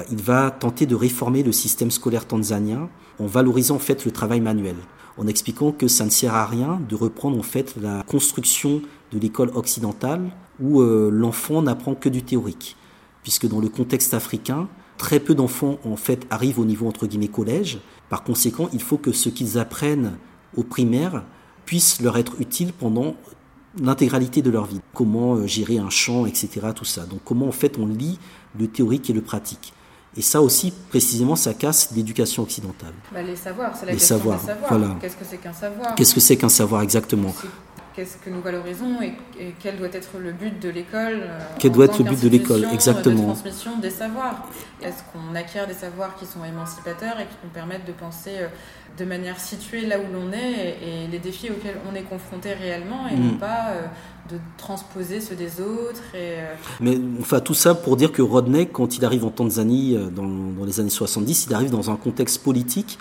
[0.10, 2.90] il va tenter de réformer le système scolaire tanzanien
[3.20, 4.76] en valorisant en fait le travail manuel
[5.18, 9.20] en expliquant que ça ne sert à rien de reprendre en fait la construction de
[9.20, 12.76] l'école occidentale où euh, l'enfant n'apprend que du théorique,
[13.22, 17.28] puisque dans le contexte africain, très peu d'enfants en fait arrivent au niveau entre guillemets
[17.28, 17.80] collège.
[18.10, 20.18] Par conséquent, il faut que ce qu'ils apprennent
[20.56, 21.24] au primaire
[21.66, 23.16] puisse leur être utile pendant
[23.82, 24.82] l'intégralité de leur vie.
[24.94, 26.50] Comment euh, gérer un champ, etc.
[26.76, 27.06] Tout ça.
[27.06, 27.50] Donc comment
[27.80, 28.20] on lit
[28.60, 29.74] le théorique et le pratique.
[30.16, 32.94] Et ça aussi, précisément, ça casse l'éducation occidentale.
[33.12, 34.78] Bah, les savoirs, c'est la les question savoirs, des savoirs.
[34.78, 34.96] Voilà.
[35.02, 37.34] Qu'est-ce que c'est qu'un savoir Qu'est-ce que c'est qu'un savoir exactement
[37.96, 39.14] Qu'est-ce que nous valorisons et,
[39.60, 42.66] quel doit être le but de l'école euh, Quel doit être le but de l'école
[42.74, 44.48] exactement De transmission des savoirs.
[44.82, 48.48] Est-ce qu'on acquiert des savoirs qui sont émancipateurs et qui nous permettent de penser euh,
[48.98, 53.08] de manière située là où l'on est et, les défis auxquels on est confronté réellement
[53.08, 53.38] et non mm.
[53.38, 53.86] pas euh,
[54.32, 56.02] de transposer ceux des autres.
[56.16, 56.38] Et,
[56.80, 60.66] Mais enfin, tout ça pour dire que Rodney, quand il arrive en Tanzanie dans, dans,
[60.66, 62.98] les années 70, il arrive dans un contexte politique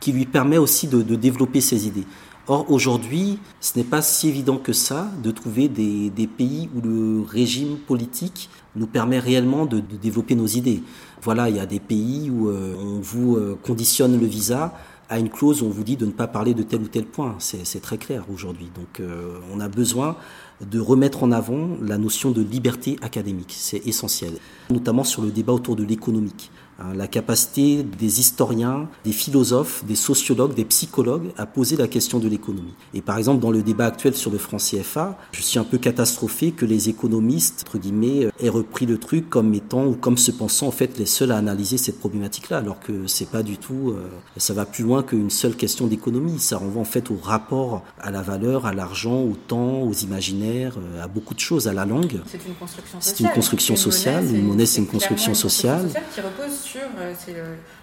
[0.00, 2.06] qui lui permet aussi de, de développer ses idées.
[2.46, 7.24] Or, aujourd'hui, ce n'est pas si évident que ça de trouver des, pays où le
[7.26, 10.82] régime politique nous permet réellement de, développer nos idées.
[11.22, 14.74] Voilà, il y a des pays où euh, on vous conditionne le visa
[15.08, 17.36] à une clause on vous dit de ne pas parler de tel ou tel point.
[17.38, 18.70] C'est très clair aujourd'hui.
[18.74, 19.06] Donc
[19.52, 20.16] on a besoin
[20.60, 23.54] de remettre en avant la notion de liberté académique.
[23.56, 24.32] C'est essentiel,
[24.70, 26.50] notamment sur le débat autour de l'économique.
[26.80, 32.18] Hein, la capacité des historiens, des philosophes, des sociologues, des psychologues à poser la question
[32.18, 32.74] de l'économie.
[32.94, 35.78] Et par exemple, dans le débat actuel sur le franc CFA, je suis un peu
[35.78, 40.32] catastrophé que les économistes, entre guillemets, aient repris le truc comme étant ou comme se
[40.32, 43.90] pensant en fait les seuls à analyser cette problématique-là, alors que c'est pas du tout,
[43.90, 46.40] euh, ça va plus loin qu'une seule question d'économie.
[46.40, 50.74] Ça renvoie en fait au rapport à la valeur, à l'argent, au temps, aux imaginaires,
[50.78, 52.20] euh, à beaucoup de choses, à la langue.
[52.26, 53.16] C'est une construction sociale.
[53.16, 54.24] C'est une construction sociale.
[54.34, 55.88] Une monnaie, c'est une, construction sociale.
[56.14, 57.34] Qui repose sur, euh, c'est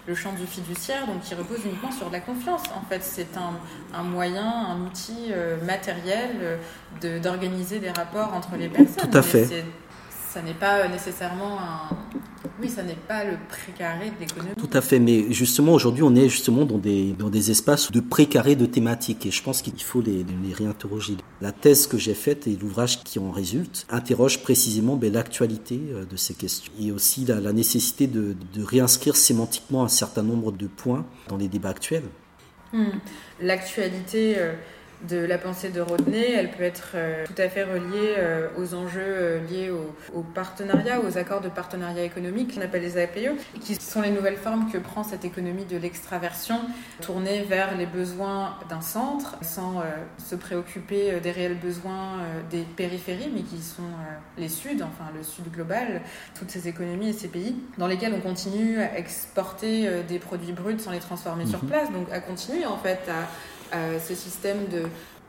[0.06, 2.62] le, champ du fiduciaire, donc qui repose uniquement sur de la confiance.
[2.76, 6.30] En fait, c'est un, un, moyen, un outil euh, matériel
[7.02, 9.10] euh, d'organiser des rapports entre les personnes.
[9.10, 9.64] Tout à fait
[10.32, 11.96] ça n'est pas nécessairement un...
[12.60, 14.54] Oui, ça n'est pas le précaré de l'économie.
[14.56, 18.00] Tout à fait, mais justement aujourd'hui on est justement dans des, dans des espaces de
[18.00, 21.16] précaré de thématiques et je pense qu'il faut les, les réinterroger.
[21.40, 26.04] La thèse que j'ai faite et l'ouvrage qui en résulte interroge précisément ben, l'actualité euh,
[26.04, 30.52] de ces questions et aussi la, la nécessité de, de, réinscrire sémantiquement un certain nombre
[30.52, 32.04] de points dans les débats actuels.
[32.72, 32.86] Hmm.
[33.40, 34.36] L'actualité...
[34.38, 34.54] Euh,
[35.08, 38.74] de la pensée de Rodney, elle peut être euh, tout à fait reliée euh, aux
[38.74, 39.70] enjeux euh, liés
[40.14, 44.36] au, partenariat, aux accords de partenariat économique qu'on appelle les APE, qui sont les nouvelles
[44.36, 46.60] formes que prend cette économie de l'extraversion,
[47.00, 49.82] tournée vers les besoins d'un centre, sans
[50.18, 52.18] se préoccuper des réels besoins
[52.50, 53.82] des périphéries, mais qui sont
[54.38, 56.02] les Suds, enfin le Sud global,
[56.38, 60.78] toutes ces économies et ces pays, dans lesquels on continue à exporter des produits bruts
[60.78, 61.70] sans les transformer sur mhm.
[61.70, 63.28] place, donc à continuer en fait à
[63.72, 64.82] ce système de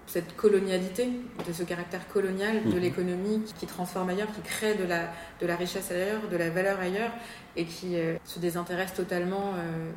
[0.07, 1.09] cette colonialité,
[1.47, 2.79] de ce caractère colonial de mhm.
[2.79, 6.79] l'économie qui transforme ailleurs, qui crée de la, de la richesse ailleurs, de la valeur
[6.79, 7.11] ailleurs,
[7.55, 9.91] et qui euh, se désintéresse totalement euh,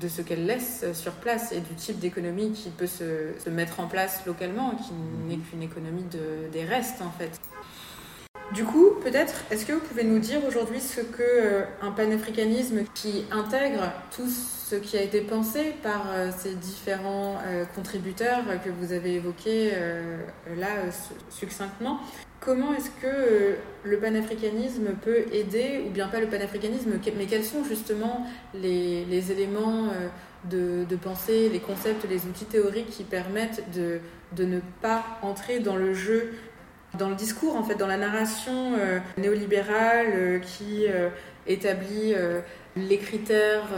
[0.00, 3.80] de ce qu'elle laisse sur place et du type d'économie qui peut se, se, mettre
[3.80, 4.92] en place localement, qui
[5.28, 7.40] n'est qu'une économie de, des restes en fait.
[8.52, 12.80] Du coup, peut-être, est-ce que vous pouvez nous dire aujourd'hui ce que euh, un panafricanisme
[12.94, 18.68] qui intègre tout ce qui a été pensé par euh, ces différents euh, contributeurs que
[18.68, 19.70] vous avez évoqués
[20.58, 20.68] là
[21.30, 22.00] succinctement,
[22.40, 27.64] comment est-ce que le panafricanisme peut aider, ou bien pas le panafricanisme, mais quels sont
[27.64, 29.88] justement les, les éléments
[30.50, 34.00] de, de, pensée, les concepts, les outils théoriques qui permettent de,
[34.36, 36.32] de ne pas entrer dans le jeu
[36.98, 41.08] dans le discours, en fait, dans la narration euh, néolibérale euh, qui euh,
[41.46, 42.14] établit
[42.76, 43.68] les critères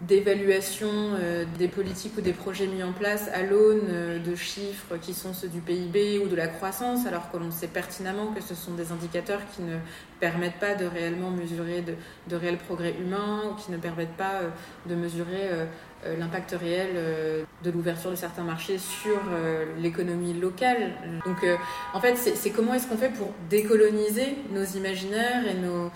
[0.00, 0.88] d'évaluation
[1.58, 5.48] des politiques ou des projets mis en place à l'aune de chiffres qui sont ceux
[5.48, 8.90] du PIB ou de la croissance, alors que l'on sait pertinemment que ce sont des
[8.90, 9.76] indicateurs qui ne
[10.18, 11.84] permettent pas de réellement mesurer
[12.26, 14.40] de, réels progrès humains ou qui ne permettent pas
[14.86, 15.50] de mesurer
[16.04, 20.92] l'impact réel euh, de l'ouverture de certains marchés sur euh, l'économie locale.
[21.26, 21.44] Donc
[21.92, 25.90] en fait, c'est comment est-ce qu'on fait pour décoloniser nos imaginaires et nos,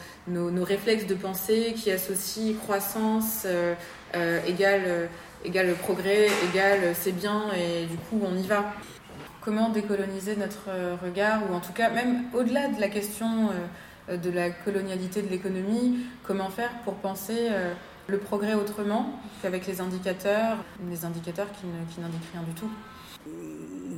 [0.50, 3.46] nos, réflexes de pensée qui associent croissance
[4.46, 5.09] égale,
[5.44, 8.72] égale progrès, égale c'est bien et du coup on y va.
[9.40, 10.68] Comment décoloniser notre
[11.03, 13.50] regard ou en tout cas même au-delà de la question
[14.09, 17.48] de la colonialité de l'économie, comment faire pour penser
[18.13, 20.59] le progrès autrement qu'avec les indicateurs,
[20.89, 21.67] les indicateurs qui,
[22.01, 22.71] n'indiquent rien du tout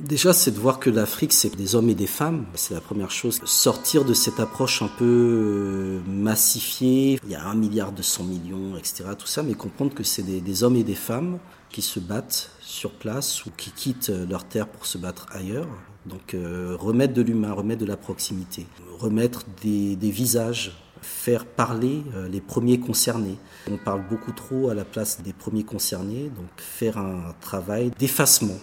[0.01, 2.45] Déjà, c'est de voir que l'Afrique, c'est des hommes et des femmes.
[2.53, 3.41] C'est la première chose.
[3.45, 8.23] Sortir de cette approche un peu euh, massifiée, il y a un milliard de cent
[8.23, 11.39] millions, etc., tout ça, mais comprendre que c'est des, hommes et des femmes
[11.69, 15.67] qui se battent sur place ou qui quittent leur terre pour se battre ailleurs.
[16.05, 18.67] Donc, euh, remettre de l'humain, remettre de la proximité,
[18.99, 23.37] remettre des visages faire parler euh, les premiers concernés.
[23.71, 28.57] On parle beaucoup trop à la place des premiers concernés, donc faire un travail d'effacement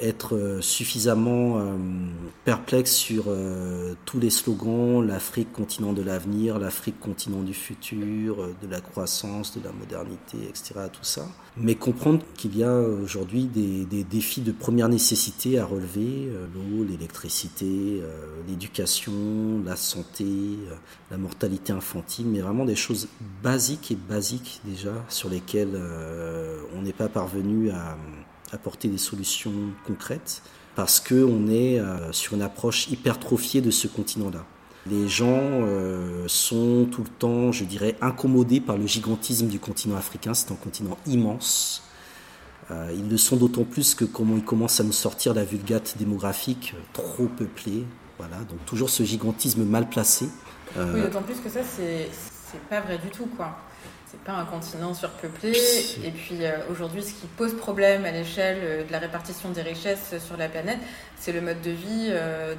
[0.00, 1.76] être euh, suffisamment euh,
[2.44, 3.24] perplexe sur
[4.04, 9.64] tous les slogans, l'Afrique continent de l'avenir, l'Afrique continent du futur, de la croissance, de
[9.64, 10.74] la modernité, etc.
[10.92, 11.26] Tout ça
[11.56, 16.84] mais comprendre qu'il y a aujourd'hui des, défis de première nécessité à relever, euh, l'eau,
[16.84, 19.12] l'électricité, euh, l'éducation,
[19.64, 20.74] la santé, euh,
[21.10, 23.08] la mortalité infantile, mais vraiment des choses
[23.42, 25.80] basiques et basiques déjà sur lesquelles
[26.76, 27.96] on n'est pas parvenu à
[28.54, 29.52] apporter des solutions
[29.86, 30.42] concrètes
[30.74, 31.80] parce qu'on est
[32.10, 34.44] sur une approche hypertrophiée de ce continent-là.
[34.86, 39.96] Les gens euh, sont tout le temps, je dirais, incommodés par le gigantisme du continent
[39.96, 40.34] africain.
[40.34, 41.82] C'est un continent immense.
[42.70, 45.96] Euh, ils le sont d'autant plus que comment ils commencent à nous sortir la vulgate
[45.98, 47.84] démographique euh, trop peuplée.
[48.18, 50.28] Voilà, donc toujours ce gigantisme mal placé.
[50.76, 52.10] Oui, d'autant plus que ça, c'est
[52.68, 53.56] pas vrai du tout, quoi.
[54.14, 55.52] C'est pas un continent surpeuplé.
[56.04, 56.38] Et puis
[56.70, 60.78] aujourd'hui, ce qui pose problème à l'échelle de la répartition des richesses sur la planète,
[61.16, 62.12] c'est le mode de vie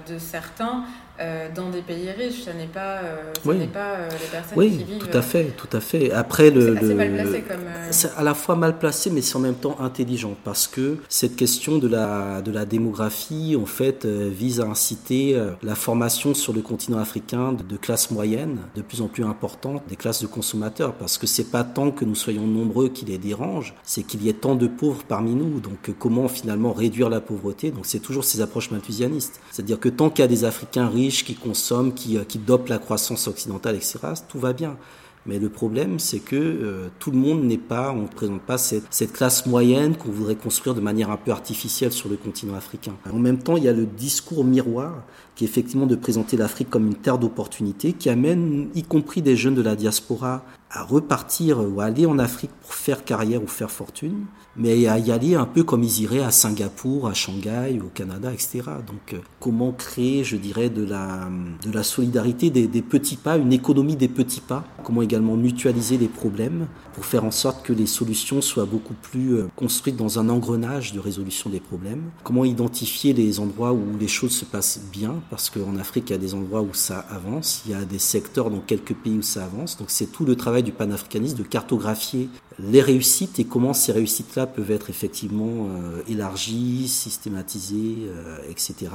[0.07, 0.85] de certains
[1.17, 3.67] euh, dans des pays riches, ce n'est pas, euh, oui.
[3.67, 4.97] pas euh, les personnes oui, qui vivent.
[4.97, 6.11] tout à fait, tout à fait.
[6.11, 7.59] Après le, c'est mal placé comme.
[7.91, 11.37] C'est à la fois mal placé, mais c'est en même temps intelligent parce que cette
[11.37, 16.61] question de la de la démographie, en fait, vise à inciter la formation sur le
[16.61, 20.95] continent africain de, de classes moyennes, de plus en plus importantes, des classes de consommateurs,
[20.95, 24.27] parce que c'est pas tant que nous soyons nombreux qui les dérange, c'est qu'il y
[24.27, 25.61] ait tant de pauvres parmi nous.
[25.61, 27.71] Donc comment finalement réduire la pauvreté?
[27.71, 31.04] Donc c'est toujours ces approches malthusianistes, c'est-à-dire que tant qu'il y a des Africains riches
[31.09, 34.77] qui consomment, qui, euh, qui la croissance occidentale, etc., tout va bien.
[35.25, 38.59] Mais le problème, c'est que euh, tout le monde n'est pas, on ne présente pas
[38.59, 42.93] cette classe moyenne qu'on voudrait construire de manière un peu artificielle sur le continent africain.
[43.11, 45.03] En même temps, il y a le discours miroir
[45.35, 49.35] qui est effectivement de présenter l'Afrique comme une terre d'opportunité, qui amène, y compris des
[49.35, 53.47] jeunes de la diaspora, à repartir ou à aller en Afrique pour faire carrière ou
[53.47, 54.25] faire fortune,
[54.57, 58.31] mais à y aller un peu comme ils iraient à Singapour, à Shanghai, au Canada,
[58.31, 58.61] etc.
[58.87, 61.29] Donc, euh, comment créer, je dirais, de la,
[61.63, 64.63] de la solidarité des, des, petits pas, une économie des petits pas?
[64.83, 69.35] Comment également mutualiser les problèmes pour faire en sorte que les solutions soient beaucoup plus
[69.35, 72.03] euh, construites dans un engrenage de résolution des problèmes?
[72.23, 76.15] Comment identifier les endroits où les choses se passent bien Parce qu'en Afrique, il y
[76.15, 79.21] a des endroits où ça avance, il y a des secteurs dans quelques pays où
[79.23, 79.77] ça avance.
[79.77, 84.45] Donc, c'est tout le travail du panafricanisme de cartographier les réussites et comment ces réussites-là
[84.45, 88.91] peuvent être effectivement euh, élargies, systématisées, euh, etc.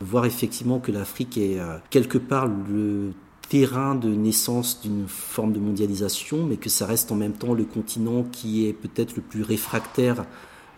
[0.00, 3.12] Voir effectivement que l'Afrique est euh, quelque part le
[3.48, 7.64] terrain de naissance d'une forme de mondialisation, mais que ça reste en même temps le
[7.64, 10.24] continent qui est peut-être le plus réfractaire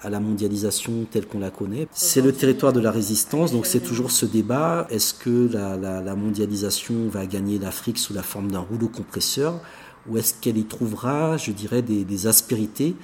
[0.02, 1.88] à la mondialisation telle qu'on la connaît.
[1.92, 4.86] C'est le territoire de la résistance, donc c'est toujours ce débat.
[4.90, 9.60] Est-ce que la, la, la mondialisation va gagner l'Afrique sous la forme d'un rouleau compresseur
[10.08, 12.94] ou est-ce qu'elle y trouvera, je dirais, des, des, aspérités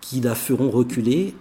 [0.00, 1.34] qui la feront reculer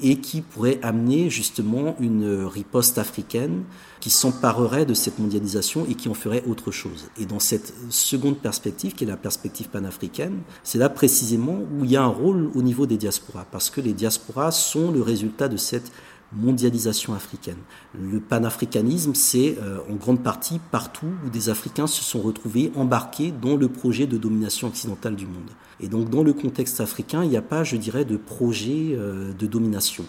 [0.00, 3.62] et qui pourraient amener justement une riposte africaine
[4.00, 7.08] qui s'emparerait de cette mondialisation et qui en ferait autre chose.
[7.18, 11.92] Et dans cette seconde perspective, qui est la perspective panafricaine, c'est là précisément où il
[11.92, 15.48] y a un rôle au niveau des diasporas, parce que les diasporas sont le résultat
[15.48, 15.90] de cette
[16.32, 17.56] mondialisation africaine.
[17.98, 23.32] Le panafricanisme, c'est euh, en grande partie partout où des Africains se sont retrouvés embarqués
[23.32, 25.50] dans le projet de domination occidentale du monde.
[25.80, 29.32] Et donc dans le contexte africain, il n'y a pas, je dirais, de projet euh,
[29.32, 30.04] de domination.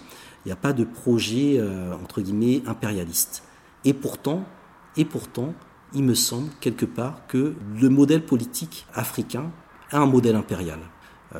[0.46, 3.44] Il n'y a pas de projet, euh, entre guillemets, impérialiste.
[3.84, 4.46] Et pourtant,
[4.98, 5.54] et pourtant,
[5.94, 9.52] il me semble quelque part que le modèle politique africain
[9.92, 10.80] a un modèle impérial.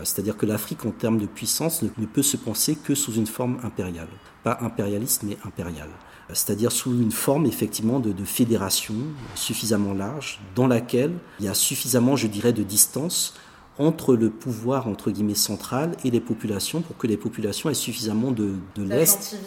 [0.04, 3.60] C'est-à-dire que l'Afrique, en termes de puissance, ne peut se penser que sous une forme
[3.64, 4.10] impériale
[4.46, 5.90] pas impérialiste, mais impérial.
[6.32, 8.94] C'est-à-dire sous une forme effectivement de, fédération
[9.34, 13.34] suffisamment large, dans laquelle il y a suffisamment, je dirais, de distance
[13.78, 18.32] entre le pouvoir entre guillemets central et les populations pour que les populations aient suffisamment
[18.32, 19.38] de, de lest,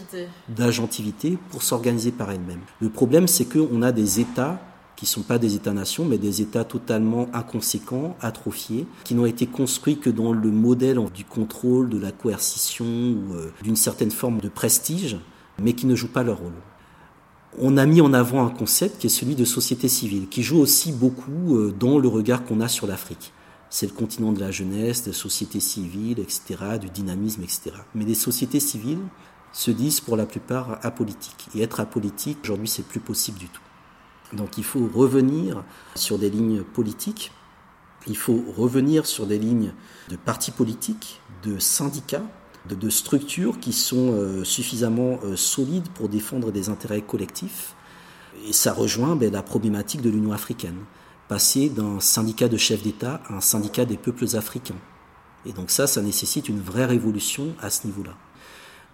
[0.48, 2.60] d'agentivité pour s'organiser par elles-mêmes.
[2.80, 4.60] Le problème, c'est qu'on a des États
[4.98, 9.46] qui ne sont pas des États-nations, mais des États totalement inconséquents, atrophiés, qui n'ont été
[9.46, 14.40] construits que dans le modèle du contrôle, de la coercition ou euh, d'une certaine forme
[14.40, 15.16] de prestige,
[15.62, 16.52] mais qui ne jouent pas leur rôle.
[17.60, 20.58] On a mis en avant un concept qui est celui de société civile, qui joue
[20.58, 23.32] aussi beaucoup euh, dans le regard qu'on a sur l'Afrique.
[23.70, 27.72] C'est le continent de la jeunesse, des sociétés civiles, etc., du dynamisme, etc.
[27.94, 29.02] Mais les sociétés civiles
[29.52, 31.48] se disent pour la plupart apolitiques.
[31.54, 33.62] Et être apolitique, aujourd'hui, c'est plus possible du tout.
[34.32, 35.64] Donc il faut revenir
[35.94, 37.32] sur des lignes politiques,
[38.06, 39.72] il faut revenir sur des lignes
[40.08, 42.22] de partis politiques, de syndicats,
[42.68, 47.74] de, structures qui sont euh, suffisamment euh, solides pour défendre des intérêts collectifs.
[48.46, 50.76] Et ça rejoint ben, la problématique de l'Union africaine,
[51.28, 54.78] passer d'un syndicat de chefs d'État à un syndicat des peuples africains.
[55.46, 58.14] Et donc ça, ça nécessite une vraie révolution à ce niveau-là.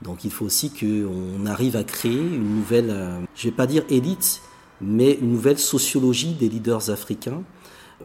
[0.03, 3.67] Donc il faut aussi qu'on arrive à créer une nouvelle, euh, je ne vais pas
[3.67, 4.43] dire élite,
[4.81, 7.43] mais une nouvelle sociologie des leaders africains.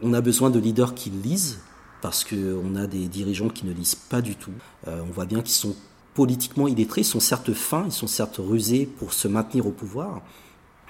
[0.02, 1.58] On a besoin de leaders qui lisent,
[2.00, 4.52] parce qu'on a des dirigeants qui ne lisent pas du tout.
[4.88, 5.76] Euh, on voit bien qu'ils sont
[6.14, 10.22] politiquement illettrés, ils sont certes fins, ils sont certes rusés pour se maintenir au pouvoir,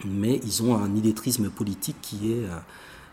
[0.05, 2.59] mais ils ont un illettrisme politique qui est, euh,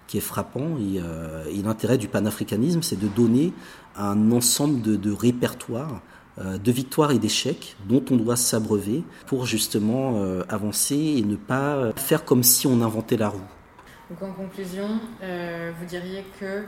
[0.07, 0.77] qui est frappant.
[0.79, 3.53] Et, euh, et l'intérêt du panafricanisme, c'est de donner
[3.95, 6.01] un ensemble de, de répertoires
[6.39, 11.35] euh, de victoires et d'échecs dont on doit s'abreuver pour justement euh, avancer et ne
[11.35, 13.41] pas faire comme si on inventait la roue.
[14.09, 14.87] Donc en conclusion,
[15.19, 16.63] vous diriez que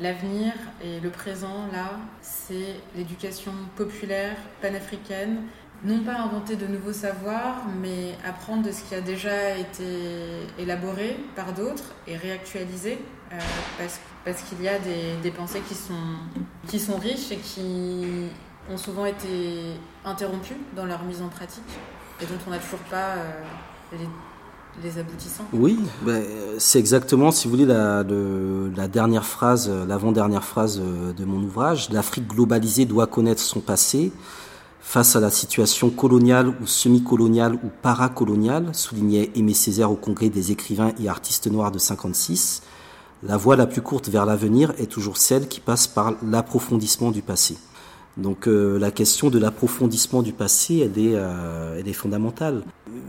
[0.00, 5.42] l'avenir et le présent, là, c'est l'éducation populaire panafricaine,
[5.84, 9.84] non pas inventer de nouveaux savoirs, mais apprendre de ce qui a déjà été
[10.58, 12.98] élaboré par d'autres et réactualiser,
[13.32, 13.38] euh,
[14.24, 18.28] parce qu'il y a des, pensées qui sont, riches et qui
[18.70, 21.62] ont souvent été interrompues dans leur mise en pratique
[22.20, 23.96] et dont on n'a toujours pas euh,
[24.82, 25.44] les, aboutissants.
[25.54, 26.22] Oui, ben,
[26.58, 31.88] c'est exactement, si vous voulez, la, la dernière phrase, l'avant-dernière phrase de mon ouvrage.
[31.90, 34.12] L'Afrique globalisée doit connaître son passé
[34.80, 40.52] face à la situation coloniale ou semi-coloniale ou paracoloniale, soulignait Aimé Césaire au congrès des
[40.52, 42.62] écrivains et artistes noirs de 56.
[43.22, 47.22] La voie la plus courte vers l'avenir est toujours celle qui passe par l'approfondissement du
[47.22, 47.56] passé.
[48.20, 52.62] Donc euh, la question de l'approfondissement du passé, elle est, euh, est fondamentale.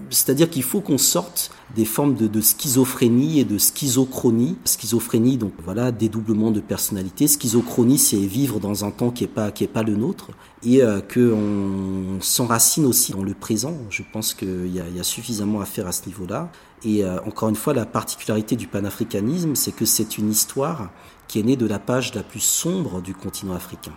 [0.10, 4.58] C'est-à-dire qu'il faut qu'on sorte des formes de, schizophrénie et de schizochronie.
[4.66, 7.28] Schizophrénie, donc voilà, dédoublement de personnalité.
[7.28, 10.30] Schizochronie, c'est vivre dans un temps qui est pas pas le nôtre
[10.64, 13.78] et euh, qu'on s'enracine aussi dans le présent.
[13.90, 16.52] Je pense qu'il y a, suffisamment à faire à ce niveau-là.
[16.84, 20.90] Et encore une fois, la particularité du panafricanisme, c'est que c'est une histoire
[21.28, 23.94] qui est née de la page la plus sombre du continent africain.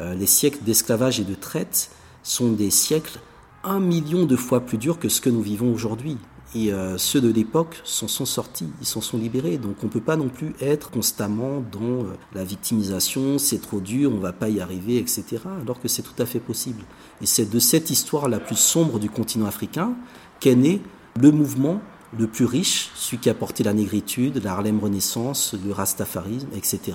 [0.00, 1.90] Euh, les siècles d'esclavage et de traite
[2.22, 3.18] sont des siècles
[3.64, 6.18] un million de fois plus durs que ce que nous vivons aujourd'hui.
[6.54, 9.56] Et euh, ceux de l'époque s'en sont sortis, ils s'en sont libérés.
[9.56, 13.80] Donc on ne peut pas non plus être constamment dans euh, la victimisation, c'est trop
[13.80, 15.24] dur, on va pas y arriver, etc.
[15.62, 16.82] Alors que c'est tout à fait possible.
[17.22, 19.94] Et c'est de cette histoire la plus sombre du continent africain
[20.40, 20.82] qu'est né
[21.18, 21.80] le mouvement
[22.18, 26.92] le plus riche, celui qui a porté la négritude, la Harlem Renaissance, le Rastafarisme, etc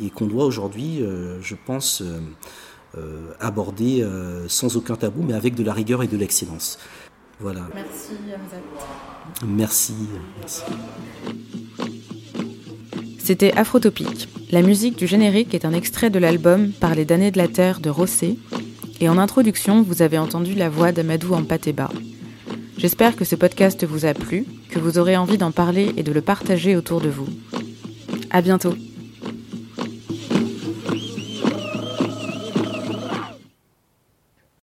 [0.00, 2.20] et qu'on doit aujourd'hui, euh, je pense, euh,
[2.96, 4.06] euh, aborder
[4.48, 6.78] sans aucun tabou, mais avec de la rigueur et de l'excellence.
[7.40, 7.68] Voilà.
[7.74, 8.12] Merci,
[9.46, 9.94] Merci.
[10.40, 10.62] merci.
[13.18, 14.28] C'était Afrotopique.
[14.50, 17.80] La musique du générique est un extrait de l'album Par les damnés de la terre
[17.80, 18.38] de Rossé.
[19.00, 21.90] Et en introduction, vous avez entendu la voix d'Amadou Ampateba.
[22.78, 26.12] J'espère que ce podcast vous a plu, que vous aurez envie d'en parler et de
[26.12, 27.28] le partager autour de vous.
[28.30, 28.74] À bientôt.